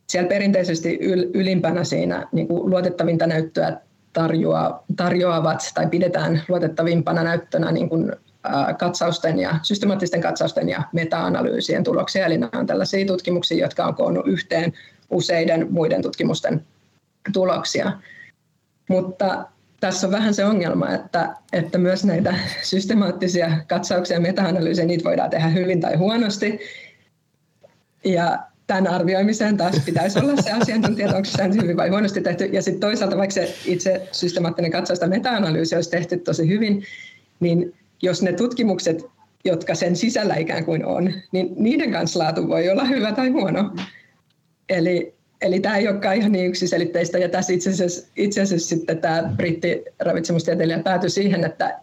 [0.07, 3.77] siellä perinteisesti yl, ylimpänä siinä niin kuin luotettavinta näyttöä
[4.13, 8.13] tarjoa, tarjoavat tai pidetään luotettavimpana näyttönä niin kuin,
[8.47, 12.27] äh, katsausten ja systemaattisten katsausten ja meta-analyysien tuloksia.
[12.27, 14.73] Eli nämä on tällaisia tutkimuksia, jotka on koonnut yhteen
[15.11, 16.65] useiden muiden tutkimusten
[17.33, 17.93] tuloksia.
[18.89, 19.45] Mutta
[19.81, 25.31] tässä on vähän se ongelma, että, että myös näitä systemaattisia katsauksia ja meta-analyysejä, niitä voidaan
[25.31, 26.59] tehdä hyvin tai huonosti.
[28.05, 32.45] Ja tämän arvioimiseen taas pitäisi olla se asiantuntija, onko se hyvin vai huonosti tehty.
[32.45, 36.85] Ja sitten toisaalta, vaikka se itse systemaattinen katsaus tai meta-analyysi olisi tehty tosi hyvin,
[37.41, 39.05] niin jos ne tutkimukset,
[39.45, 43.75] jotka sen sisällä ikään kuin on, niin niiden kanssa laatu voi olla hyvä tai huono.
[44.68, 45.14] Eli
[45.45, 49.32] Eli tämä ei olekaan ihan niin yksiselitteistä, ja tässä itse asiassa, itse asiassa sitten tämä
[49.36, 51.80] brittiravitsemustieteilijä päätyi siihen, että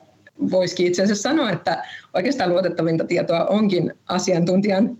[0.51, 1.83] voisikin itse asiassa sanoa, että
[2.13, 4.97] oikeastaan luotettavinta tietoa onkin asiantuntijan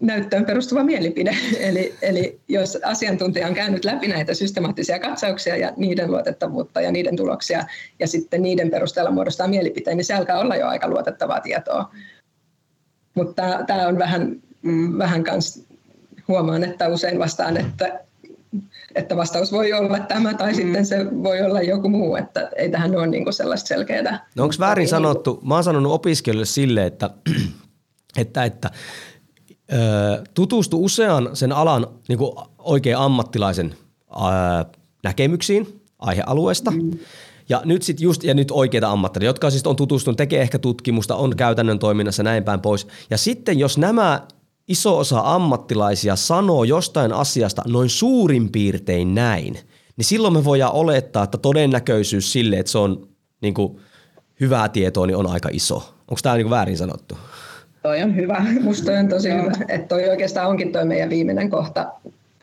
[0.00, 1.36] näyttöön perustuva mielipide.
[1.68, 7.16] Eli, eli jos asiantuntija on käynyt läpi näitä systemaattisia katsauksia ja niiden luotettavuutta ja niiden
[7.16, 7.64] tuloksia,
[7.98, 11.94] ja sitten niiden perusteella muodostaa mielipiteen, niin se alkaa olla jo aika luotettavaa tietoa.
[13.14, 15.71] Mutta tämä on vähän, mm, vähän kans
[16.32, 18.00] huomaan, että usein vastaan, että,
[18.94, 22.96] että vastaus voi olla tämä tai sitten se voi olla joku muu, että ei tähän
[22.96, 24.26] ole niin sellaista selkeää.
[24.34, 27.10] No onko väärin sanottu, mä oon sanonut opiskelijoille sille, että,
[28.16, 28.70] että, että
[30.34, 33.74] tutustu usean sen alan niin kuin oikein ammattilaisen
[34.20, 34.64] ää,
[35.02, 36.70] näkemyksiin aihealueesta.
[36.70, 36.90] Mm.
[37.48, 41.16] Ja nyt sit just, ja nyt oikeita ammattilaisia, jotka siis on tutustunut, tekee ehkä tutkimusta,
[41.16, 42.86] on käytännön toiminnassa näin päin pois.
[43.10, 44.26] Ja sitten jos nämä
[44.68, 49.58] iso osa ammattilaisia sanoo jostain asiasta noin suurin piirtein näin,
[49.96, 53.08] niin silloin me voidaan olettaa, että todennäköisyys sille, että se on
[53.40, 53.80] niin kuin,
[54.42, 55.76] hyvää tietoa, niin on aika iso.
[56.08, 57.18] Onko tämä niin väärin sanottu?
[57.82, 58.44] Toi on hyvä.
[58.60, 59.52] Musta on tosi hyvä.
[59.68, 61.92] Että toi oikeastaan onkin toi meidän viimeinen kohta,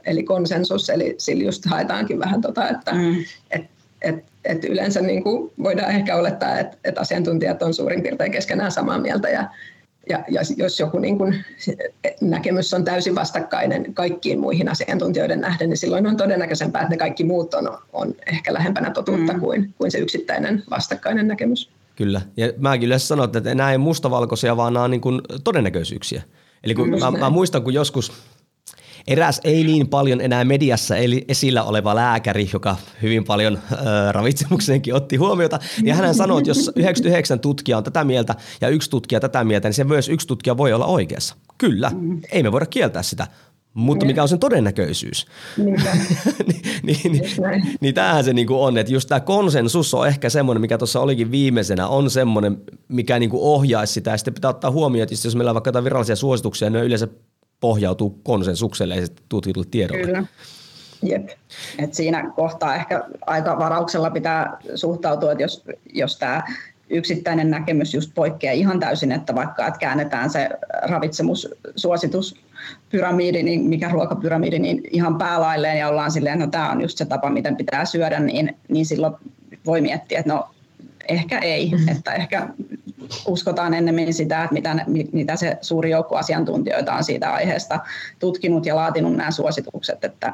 [0.05, 0.89] eli konsensus.
[0.89, 3.15] Eli sillä just haetaankin vähän tota, että mm.
[3.51, 3.65] et,
[4.01, 4.15] et,
[4.45, 8.97] et yleensä niin kuin voidaan ehkä olettaa, että, että asiantuntijat on suurin piirtein keskenään samaa
[8.97, 9.49] mieltä ja
[10.09, 11.45] ja, ja jos joku niin kuin
[12.21, 17.23] näkemys on täysin vastakkainen kaikkiin muihin asiantuntijoiden nähden, niin silloin on todennäköisempää, että ne kaikki
[17.23, 19.39] muut on, on ehkä lähempänä totuutta mm.
[19.39, 21.69] kuin, kuin se yksittäinen vastakkainen näkemys.
[21.95, 26.23] Kyllä, ja mäkin yleensä sanon, että nämä ei mustavalkoisia, vaan nämä on niin kuin todennäköisyyksiä.
[26.63, 28.11] Eli kun mä, mä muistan, kun joskus
[29.09, 33.79] Eräs ei niin paljon enää mediassa eli esillä oleva lääkäri, joka hyvin paljon äh,
[34.11, 38.89] ravitsemuksenkin otti huomiota, niin hän sanoi, että jos 99 tutkija on tätä mieltä ja yksi
[38.89, 41.35] tutkija tätä mieltä, niin se myös yksi tutkija voi olla oikeassa.
[41.57, 42.21] Kyllä, mm.
[42.31, 43.27] ei me voida kieltää sitä.
[43.73, 45.25] Mutta mikä on sen todennäköisyys?
[45.57, 45.81] niin,
[46.83, 50.77] niin, niin, niin tämähän se niinku on, että just tämä konsensus on ehkä semmoinen, mikä
[50.77, 52.57] tuossa olikin viimeisenä, on semmoinen,
[52.87, 54.11] mikä niinku ohjaisi sitä.
[54.11, 56.85] Ja sitten pitää ottaa huomioon, että jos meillä on vaikka jotain virallisia suosituksia, ne on
[56.85, 57.07] yleensä
[57.59, 60.05] pohjautuu konsensukselle ja tutkitulle tiedolle.
[60.05, 60.23] Kyllä.
[61.03, 61.29] Jep.
[61.77, 66.43] Et siinä kohtaa ehkä aika varauksella pitää suhtautua, että jos, jos tämä
[66.89, 70.49] yksittäinen näkemys just poikkeaa ihan täysin, että vaikka että käännetään se
[70.81, 76.97] ravitsemussuosituspyramidi, niin mikä ruokapyramidi, niin ihan päälailleen ja ollaan silleen, että no tämä on just
[76.97, 79.13] se tapa, miten pitää syödä, niin, niin silloin
[79.65, 80.49] voi miettiä, että no
[81.09, 81.89] ehkä ei, mm-hmm.
[81.89, 82.49] että ehkä
[83.27, 87.79] uskotaan ennemmin sitä, että mitä, mitä se suuri joukko asiantuntijoita on siitä aiheesta
[88.19, 90.33] tutkinut ja laatinut nämä suositukset, että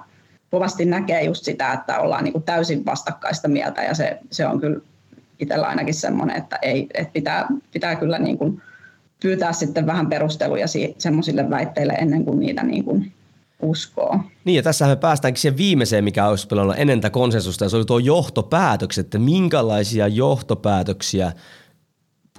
[0.51, 4.59] kovasti näkee just sitä, että ollaan niin kuin täysin vastakkaista mieltä ja se, se on
[4.59, 4.80] kyllä
[5.39, 8.61] itsellä ainakin semmoinen, että, ei, että pitää, pitää kyllä niin kuin
[9.22, 10.66] pyytää sitten vähän perusteluja
[10.97, 13.11] semmoisille väitteille ennen kuin niitä niin kuin
[13.61, 14.20] uskoo.
[14.45, 17.78] Niin ja tässä me päästäänkin siihen viimeiseen, mikä olisi pelannut ennen tätä konsensusta ja se
[17.78, 21.32] oli tuo johtopäätökset, että minkälaisia johtopäätöksiä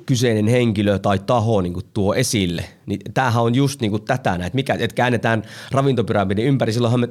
[0.07, 2.65] kyseinen henkilö tai taho niin kuin tuo esille.
[2.87, 7.09] Niin tämähän on just niin kuin tätä, että, mikä, että käännetään ravintopyramidin ympäri, silloinhan me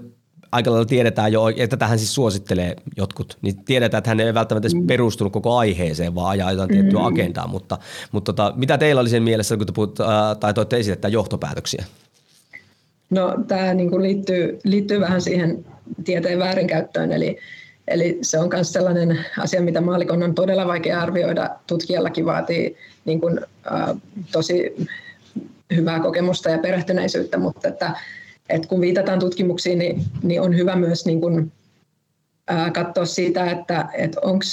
[0.51, 4.65] aika lailla tiedetään jo, että tähän siis suosittelee jotkut, niin tiedetään, että hän ei välttämättä
[4.65, 4.87] edes mm.
[4.87, 7.05] perustunut koko aiheeseen, vaan ajaa jotain tiettyä mm.
[7.05, 7.77] agendaa, mutta,
[8.11, 10.07] mutta tota, mitä teillä oli sen mielessä, kun te puhut, äh,
[10.39, 11.85] tai toitte esille että johtopäätöksiä?
[13.09, 15.65] No tämä niin liittyy, liittyy vähän siihen
[16.03, 17.37] tieteen väärinkäyttöön, eli,
[17.88, 21.49] eli se on myös sellainen asia, mitä maalikon on todella vaikea arvioida.
[21.67, 23.39] Tutkijallakin vaatii niin kuin,
[23.71, 23.95] äh,
[24.31, 24.75] tosi
[25.75, 27.91] hyvää kokemusta ja perehtyneisyyttä, mutta että
[28.49, 31.51] et kun viitataan tutkimuksiin, niin, niin on hyvä myös niin kun,
[32.47, 34.45] ää, katsoa siitä, että et onko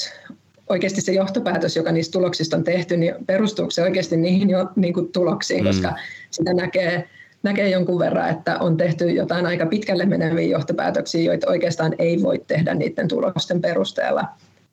[0.69, 4.95] oikeasti se johtopäätös, joka niistä tuloksista on tehty, niin perustuuko se oikeasti niihin jo, niin
[4.95, 5.67] kuin tuloksiin, mm.
[5.67, 5.95] koska
[6.31, 7.09] sitä näkee,
[7.43, 12.43] näkee jonkun verran, että on tehty jotain aika pitkälle meneviä johtopäätöksiä, joita oikeastaan ei voi
[12.47, 14.25] tehdä niiden tulosten perusteella.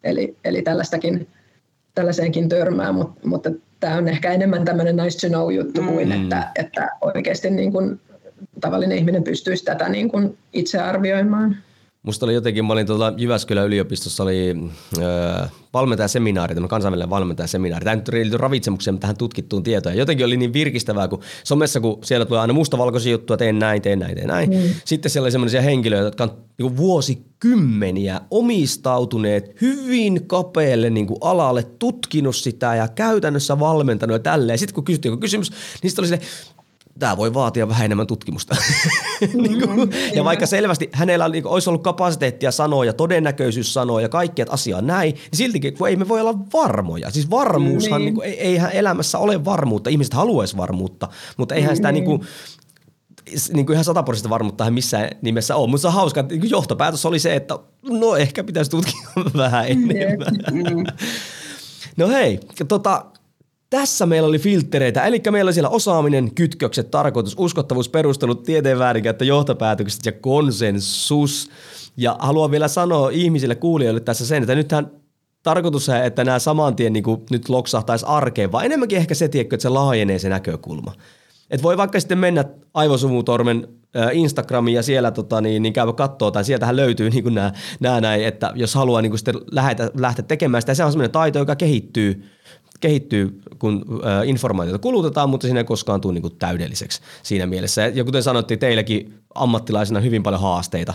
[0.03, 1.28] Eli, eli tällaistakin,
[1.95, 6.24] tällaiseenkin törmää, mutta, mutta tämä on ehkä enemmän tämmöinen nice to know juttu kuin, mm.
[6.24, 7.99] että, että oikeasti niin kuin
[8.61, 11.57] tavallinen ihminen pystyisi tätä niin kuin itse arvioimaan.
[12.04, 14.56] Musta oli jotenkin, mä olin tuolla Jyväskylän yliopistossa, oli
[14.97, 17.84] öö, valmentajaseminaari, tämä kansainvälinen valmentajaseminaari.
[17.84, 19.97] Tämä nyt liittyy ravitsemukseen, tähän tutkittuun tietoon.
[19.97, 24.00] Jotenkin oli niin virkistävää, kun somessa, kun siellä tulee aina mustavalkoisia juttuja, teen näin, teen
[24.00, 24.50] näin, teen näin.
[24.50, 24.58] Mm.
[24.86, 31.64] Sitten siellä oli sellaisia henkilöitä, jotka on niin vuosikymmeniä omistautuneet hyvin kapealle niin kuin alalle,
[31.64, 34.60] tutkinut sitä ja käytännössä valmentanut ja tälleen.
[34.60, 36.22] Sitten kun kysyttiin joku kysymys, niin sitten oli sille,
[37.00, 38.56] tämä voi vaatia vähän enemmän tutkimusta.
[39.41, 43.74] niin kuin, mm, ja vaikka selvästi hänellä niin kuin, olisi ollut kapasiteettia sanoa ja todennäköisyys
[43.74, 47.12] sanoa ja kaikki, että asia on näin, niin siltikin kun ei me voi olla varmoja.
[47.12, 48.06] Siis varmuushan, niin.
[48.06, 49.89] Niin kuin, eihän elämässä ole varmuutta.
[49.89, 52.22] Ihmiset haluaisi varmuutta, mutta eihän sitä niin kuin,
[53.54, 55.70] niin kuin ihan sataprosenttista varmuutta missään nimessä ole.
[55.70, 59.02] Mutta se on hauska, että niin johtopäätös oli se, että no ehkä pitäisi tutkia
[59.38, 60.36] vähän enemmän.
[60.52, 60.86] Mm.
[61.97, 63.06] No hei, tota,
[63.70, 69.26] tässä meillä oli filtreitä, eli meillä oli siellä osaaminen, kytkökset, tarkoitus, uskottavuus, perustelut, tieteen väärinkäyttö,
[69.26, 71.49] johtopäätökset ja konsensus.
[71.97, 74.91] Ja haluan vielä sanoa ihmisille, kuulijoille tässä sen, että nythän
[75.43, 79.28] tarkoitus on, että nämä saman tien niin kuin nyt loksahtaisi arkeen, vaan enemmänkin ehkä se,
[79.28, 80.93] tiedätkö, että se laajenee se näkökulma.
[81.49, 83.67] Et voi vaikka sitten mennä Aivosumutormen
[84.11, 87.34] Instagramiin ja siellä tota, niin, niin käydä katsoa, tai sieltähän löytyy niin
[87.80, 91.39] nämä, näin, että jos haluaa niin sitten lähteä, lähteä tekemään sitä, se on sellainen taito,
[91.39, 92.24] joka kehittyy–
[92.80, 93.86] kehittyy, kun
[94.25, 97.88] informaatiota kulutetaan, mutta siinä ei koskaan tule niin täydelliseksi siinä mielessä.
[97.88, 100.93] Ja kuten sanottiin, teilläkin ammattilaisina hyvin paljon haasteita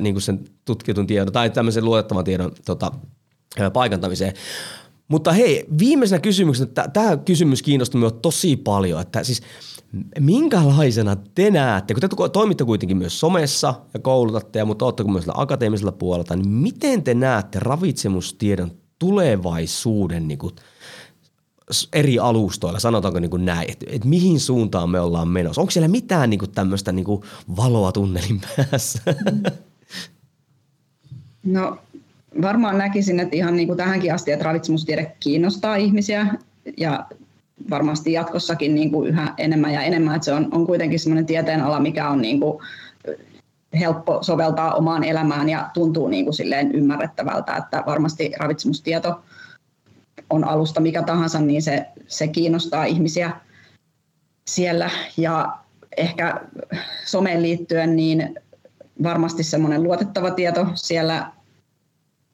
[0.00, 2.92] niin kuin sen tutkitun tiedon tai tämmöisen luotettavan tiedon tota,
[3.72, 4.32] paikantamiseen.
[5.08, 9.42] Mutta hei, viimeisenä kysymyksenä, tämä kysymys kiinnostaa minua tosi paljon, että siis
[10.20, 15.92] minkälaisena te näette, kun te toimitte kuitenkin myös somessa ja koulutatte, mutta olette myös akateemisella
[15.92, 20.54] puolella, niin miten te näette ravitsemustiedon tulevaisuuden niin kuin
[21.92, 25.60] eri alustoilla, sanotaanko niin kuin näin, että, että mihin suuntaan me ollaan menossa?
[25.60, 27.22] Onko siellä mitään niin kuin tämmöistä niin kuin
[27.56, 29.02] valoa tunnelin päässä?
[31.44, 31.78] No
[32.42, 36.26] varmaan näkisin, että ihan niin kuin tähänkin asti, että ravitsemustiede kiinnostaa ihmisiä
[36.76, 37.06] ja
[37.70, 41.80] varmasti jatkossakin niin kuin yhä enemmän ja enemmän, että se on, on kuitenkin semmoinen tieteenala,
[41.80, 42.58] mikä on niin kuin
[43.78, 49.14] helppo soveltaa omaan elämään ja tuntuu niin kuin silleen ymmärrettävältä, että varmasti ravitsemustieto–
[50.30, 53.30] on alusta mikä tahansa, niin se, se kiinnostaa ihmisiä
[54.48, 54.90] siellä.
[55.16, 55.58] Ja
[55.96, 56.40] ehkä
[57.04, 58.34] someen liittyen, niin
[59.02, 61.32] varmasti semmoinen luotettava tieto siellä,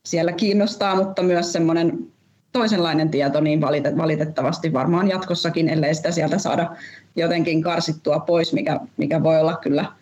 [0.04, 2.12] siellä kiinnostaa, mutta myös semmoinen
[2.52, 3.60] toisenlainen tieto, niin
[3.96, 6.76] valitettavasti varmaan jatkossakin, ellei sitä sieltä saada
[7.16, 9.92] jotenkin karsittua pois, mikä, mikä voi olla kyllä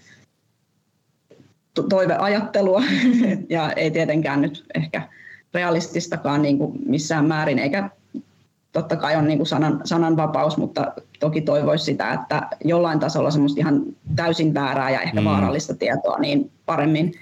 [1.88, 2.82] toiveajattelua
[3.48, 5.08] ja ei tietenkään nyt ehkä
[5.54, 7.90] realististakaan niin kuin missään määrin, eikä
[8.72, 13.60] totta kai on niin kuin sanan, sananvapaus, mutta toki toivoisi sitä, että jollain tasolla semmoista
[13.60, 13.82] ihan
[14.16, 15.24] täysin väärää ja ehkä mm.
[15.24, 17.14] vaarallista tietoa, niin paremmin,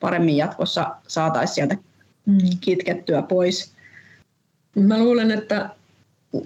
[0.00, 1.76] paremmin jatkossa saataisiin sieltä
[2.26, 2.38] mm.
[2.60, 3.72] kitkettyä pois.
[4.74, 5.70] Mä luulen, että,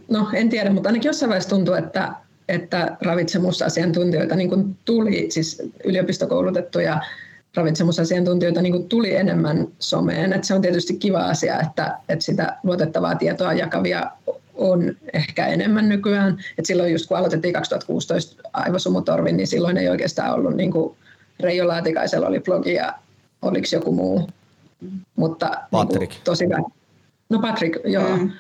[0.09, 2.15] no en tiedä, mutta ainakin jossain vaiheessa tuntuu, että,
[2.49, 7.01] että ravitsemusasiantuntijoita niin kuin tuli, siis yliopistokoulutettuja
[7.55, 10.33] ravitsemusasiantuntijoita niin kuin tuli enemmän someen.
[10.33, 14.11] Et se on tietysti kiva asia, että, että sitä luotettavaa tietoa jakavia
[14.55, 16.39] on ehkä enemmän nykyään.
[16.59, 20.97] Et silloin just kun aloitettiin 2016 Aivosumutorvi, niin silloin ei oikeastaan ollut niin kuin
[21.41, 22.95] Reijo Laatikaisella oli blogi ja
[23.43, 24.29] oliko joku muu.
[25.17, 26.01] Mutta Patrick.
[26.01, 26.65] Niin kuin, tosi vähän.
[27.29, 28.17] No Patrick, joo.
[28.17, 28.31] Mm.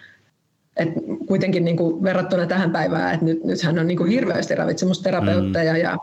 [0.76, 0.88] Et
[1.26, 5.78] kuitenkin niin kuin verrattuna tähän päivään, että nyt, nythän on niin kuin hirveästi ravitsemusterapeutteja mm.
[5.78, 5.98] ja,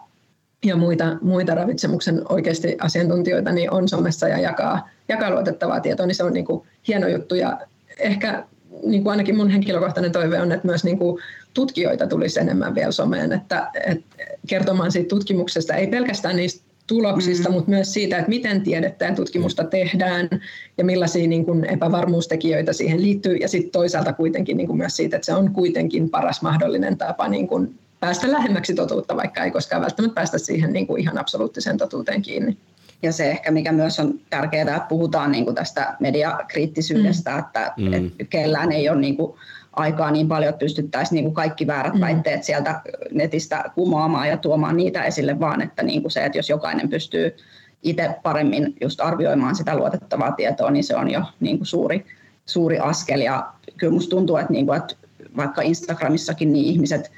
[0.65, 6.15] ja muita, muita ravitsemuksen oikeasti asiantuntijoita niin on somessa ja jakaa, jakaa luotettavaa tietoa, niin
[6.15, 7.35] se on niin kuin hieno juttu.
[7.35, 7.59] Ja
[7.99, 8.43] ehkä
[8.83, 11.21] niin kuin ainakin mun henkilökohtainen toive on, että myös niin kuin
[11.53, 17.55] tutkijoita tulisi enemmän vielä someen, että, että kertomaan siitä tutkimuksesta, ei pelkästään niistä tuloksista, mm.
[17.55, 20.29] mutta myös siitä, että miten tiedettä ja tutkimusta tehdään
[20.77, 23.35] ja millaisia niin kuin epävarmuustekijöitä siihen liittyy.
[23.35, 27.27] Ja sitten toisaalta kuitenkin niin kuin myös siitä, että se on kuitenkin paras mahdollinen tapa
[27.27, 31.77] niin kuin päästä lähemmäksi totuutta, vaikka ei koskaan välttämättä päästä siihen niin kuin ihan absoluuttiseen
[31.77, 32.57] totuuteen kiinni.
[33.03, 37.39] Ja se ehkä, mikä myös on tärkeää, että puhutaan niin kuin tästä mediakriittisyydestä, mm.
[37.39, 37.93] että, mm.
[37.93, 39.33] että kellään ei ole niin kuin
[39.73, 42.01] aikaa niin paljon, että pystyttäisiin niin kuin kaikki väärät mm.
[42.01, 42.81] väitteet sieltä
[43.11, 47.35] netistä kumoamaan ja tuomaan niitä esille, vaan että niin kuin se, että jos jokainen pystyy
[47.83, 52.05] itse paremmin just arvioimaan sitä luotettavaa tietoa, niin se on jo niin kuin suuri,
[52.45, 53.21] suuri askel.
[53.21, 54.95] Ja kyllä musta tuntuu, että, niin kuin, että
[55.37, 57.11] vaikka Instagramissakin niin ihmiset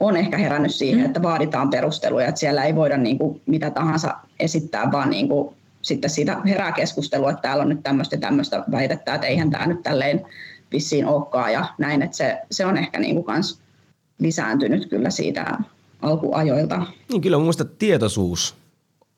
[0.00, 1.06] on ehkä herännyt siihen, mm.
[1.06, 5.54] että vaaditaan perusteluja, että siellä ei voida niin kuin mitä tahansa esittää, vaan niin kuin
[5.82, 9.66] sitten siitä herää keskustelua, että täällä on nyt tämmöistä ja tämmöistä väitettä, että eihän tämä
[9.66, 10.26] nyt tälleen
[10.72, 13.60] vissiin olekaan ja näin, että se, se on ehkä niin kuin kans
[14.18, 15.58] lisääntynyt kyllä siitä
[16.02, 16.86] alkuajoilta.
[17.08, 18.54] Niin kyllä mun tietoisuus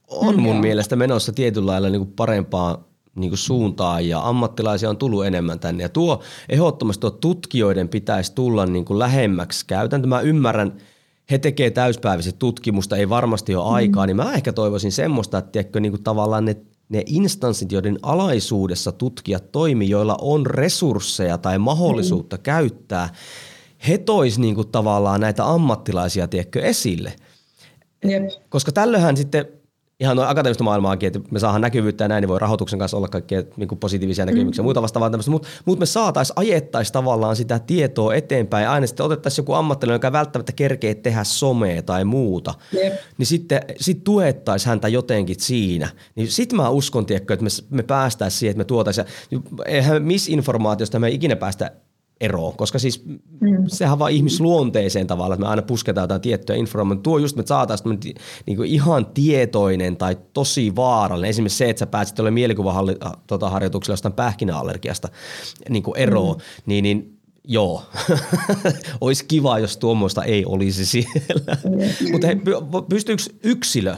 [0.09, 0.63] on mm, mun joo.
[0.63, 2.85] mielestä menossa tietyllä lailla niin kuin parempaa
[3.17, 5.83] niin kuin suuntaan ja ammattilaisia on tullut enemmän tänne.
[5.83, 10.09] Ja tuo ehdottomasti tuo tutkijoiden pitäisi tulla niin kuin lähemmäksi käytäntö.
[10.09, 10.77] Mä ymmärrän,
[11.31, 14.07] he tekee täyspäiväisesti tutkimusta, ei varmasti ole aikaa, mm.
[14.07, 16.57] niin mä ehkä toivoisin semmoista, että tiedätkö, niin kuin tavallaan ne
[16.89, 22.43] ne instanssit, joiden alaisuudessa tutkijat toimii, joilla on resursseja tai mahdollisuutta mm.
[22.43, 23.09] käyttää,
[23.89, 27.13] he tois niin kuin tavallaan näitä ammattilaisia tiedätkö, esille.
[28.05, 28.23] Jep.
[28.49, 29.47] Koska tällöinhän sitten
[30.01, 33.09] ihan noin akateemista maailmaakin, että me saadaan näkyvyyttä ja näin, niin voi rahoituksen kanssa olla
[33.09, 34.65] kaikkea niin kuin positiivisia näkemyksiä mm.
[34.65, 39.43] muuta vastaavaa tämmöistä, mutta mut me saataisiin, ajettaisiin tavallaan sitä tietoa eteenpäin, aina sitten otettaisiin
[39.43, 42.95] joku ammattilainen, joka välttämättä kerkee tehdä somea tai muuta, yep.
[43.19, 45.89] niin sitten sit tuettaisiin häntä jotenkin siinä.
[46.15, 49.07] Niin sitten mä uskon, tiedätkö, että me, me päästäisiin siihen, että me tuotaisiin,
[49.67, 51.71] eihän misinformaatiosta me ei ikinä päästä
[52.21, 53.65] eroon, koska siis mm.
[53.67, 57.03] sehän vaan ihmisluonteeseen tavalla, että me aina pusketaan jotain tiettyä informaatiota.
[57.03, 58.01] Tuo just, että saataisiin
[58.47, 61.31] niin ihan tietoinen tai tosi vaarallinen.
[61.31, 65.09] Esimerkiksi se, että sä pääsit olemaan mielikuvaharjoituksella tota, jostain pähkinäallergiasta
[65.69, 66.43] niin eroon, mm.
[66.67, 67.83] niin, niin joo,
[69.01, 71.57] olisi kiva, jos tuommoista ei olisi siellä.
[71.65, 72.11] Mm.
[72.13, 72.29] Mutta
[72.89, 73.97] pystyykö yksilö,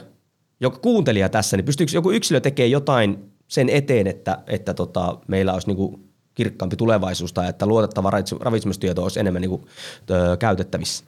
[0.61, 5.53] joka kuuntelija tässä, niin pystyykö joku yksilö tekemään jotain sen eteen, että, että tota, meillä
[5.53, 6.08] olisi niin kuin
[6.39, 9.67] kirkkaampi tulevaisuus tai että luotettava ravitsemustieto olisi enemmän niin kuin,
[10.11, 11.05] ö, käytettävissä?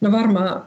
[0.00, 0.66] No varmaan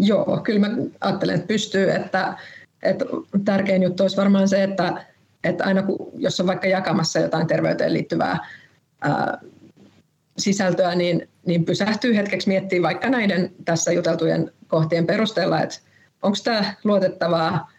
[0.00, 2.38] joo, kyllä mä ajattelen, että pystyy, että,
[2.82, 3.04] että
[3.44, 5.04] tärkein juttu olisi varmaan se, että,
[5.44, 8.38] että aina kun, jos on vaikka jakamassa jotain terveyteen liittyvää
[9.00, 9.38] ää,
[10.38, 15.76] sisältöä, niin, niin pysähtyy hetkeksi miettimään vaikka näiden tässä juteltujen kohtien perusteella, että
[16.22, 17.70] onko tämä luotettavaa,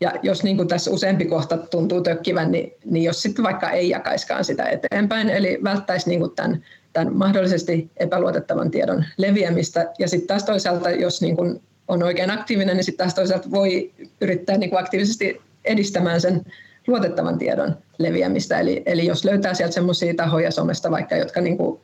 [0.00, 3.88] ja jos niin kuin tässä useampi kohta tuntuu tökkivän, niin, niin jos sitten vaikka ei
[3.88, 9.92] jakaiskaan sitä eteenpäin, eli välttäisi niin kuin tämän, tämän mahdollisesti epäluotettavan tiedon leviämistä.
[9.98, 13.92] Ja sitten taas toisaalta, jos niin kuin on oikein aktiivinen, niin sitten taas toisaalta voi
[14.20, 16.42] yrittää niin kuin aktiivisesti edistämään sen
[16.86, 18.60] luotettavan tiedon leviämistä.
[18.60, 21.80] Eli, eli jos löytää sieltä sellaisia tahoja somesta vaikka, jotka, niin kuin,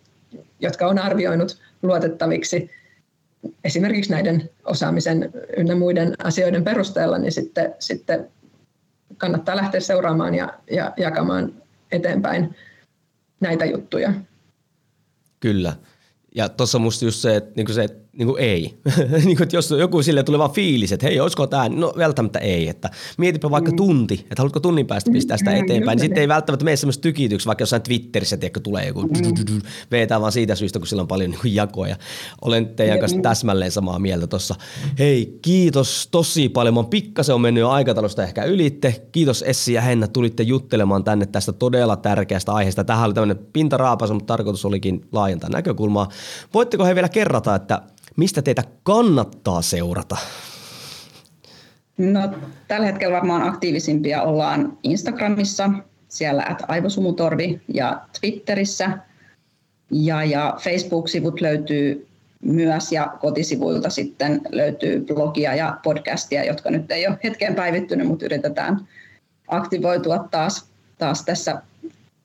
[0.60, 2.70] jotka on arvioinut luotettaviksi
[3.64, 8.30] esimerkiksi näiden osaamisen ynnä muiden asioiden perusteella, niin sitten, sitten
[9.16, 11.54] kannattaa lähteä seuraamaan ja, ja jakamaan
[11.92, 12.56] eteenpäin
[13.40, 14.12] näitä juttuja.
[15.40, 15.72] Kyllä.
[16.34, 18.74] Ja tuossa on musta just se, että, niin se, että niin kuin ei.
[19.24, 22.38] niin kuin, että jos joku sille tulee vaan fiilis, että hei, olisiko tämä, no välttämättä
[22.38, 22.68] ei.
[22.68, 23.76] Että mietipä vaikka mm.
[23.76, 27.02] tunti, että haluatko tunnin päästä pistää sitä mm, eteenpäin, niin sitten ei välttämättä mene semmoista
[27.02, 29.60] tykityksi, vaikka jossain Twitterissä tiedätkö, tulee joku mm.
[29.90, 31.96] vetää vaan siitä syystä, kun sillä on paljon niin jakoja.
[32.42, 34.54] Olen teidän kanssa täsmälleen samaa mieltä tuossa.
[34.98, 36.74] Hei, kiitos tosi paljon.
[36.74, 39.02] Mä pikkasen on mennyt jo aikataulusta ehkä ylitte.
[39.12, 42.84] Kiitos Essi ja Henna, tulitte juttelemaan tänne tästä todella tärkeästä aiheesta.
[42.84, 46.08] Tähän oli tämmöinen pintaraapasu, mutta tarkoitus olikin laajentaa näkökulmaa.
[46.54, 47.82] Voitteko he vielä kerrata, että
[48.16, 50.16] mistä teitä kannattaa seurata?
[51.98, 52.20] No,
[52.68, 55.70] tällä hetkellä varmaan aktiivisimpia ollaan Instagramissa,
[56.08, 58.98] siellä at aivosumutorvi ja Twitterissä.
[59.90, 62.06] Ja, ja Facebook-sivut löytyy
[62.42, 68.24] myös ja kotisivuilta sitten löytyy blogia ja podcastia, jotka nyt ei ole hetkeen päivittynyt, mutta
[68.24, 68.88] yritetään
[69.48, 71.62] aktivoitua taas, taas tässä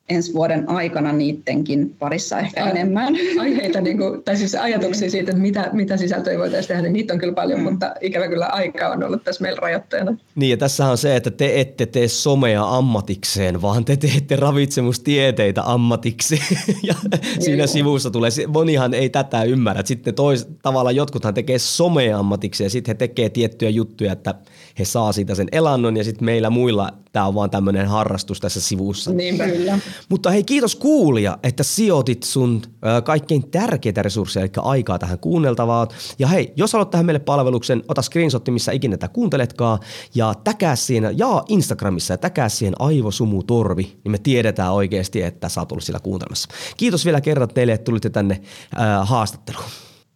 [0.10, 3.16] ensi vuoden aikana niidenkin parissa ehkä Ai, enemmän.
[3.39, 7.14] Aiheita, niin kuin, tai siis ajatuksia siitä, että mitä, mitä sisältöjä voitaisiin tehdä, niin niitä
[7.14, 7.64] on kyllä paljon, mm.
[7.64, 10.18] mutta ikävä kyllä aika on ollut tässä meillä rajoitteena.
[10.36, 15.62] Niin ja tässä on se, että te ette tee somea ammatikseen, vaan te teette ravitsemustieteitä
[15.66, 16.39] ammatiksi.
[16.88, 16.95] ja
[17.39, 17.68] siinä Joo.
[17.68, 19.82] sivussa tulee, monihan ei tätä ymmärrä.
[19.86, 24.36] Sitten tois, tavallaan jotkuthan tekee somea ammatiksi ja sitten he tekee tiettyjä juttuja, että
[24.80, 28.62] he saa siitä sen elannon ja sitten meillä muilla tämä on vaan tämmöinen harrastus tässä
[28.62, 29.12] sivussa.
[29.12, 29.80] Niin kyllä.
[30.10, 35.88] Mutta hei, kiitos kuulija, että sijoitit sun ö, kaikkein tärkeitä resursseja, eli aikaa tähän kuunneltavaan.
[36.20, 39.80] Ja hei, jos haluat tähän meille palveluksen, ota screenshotti, missä ikinä tätä kuunteletkaan,
[40.16, 45.62] ja täkää siinä, ja Instagramissa, ja täkää siihen aivosumutorvi, niin me tiedetään oikeasti, että sä
[45.62, 46.50] oot ollut siellä kuuntelemassa.
[46.78, 48.41] Kiitos vielä kerran teille, että tulitte tänne
[48.74, 49.66] ö, haastatteluun.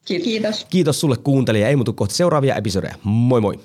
[0.05, 0.65] Kiitos.
[0.69, 1.67] Kiitos sulle kuuntelija.
[1.67, 2.95] Ei muutu kohta seuraavia episodeja.
[3.03, 3.59] Moi moi.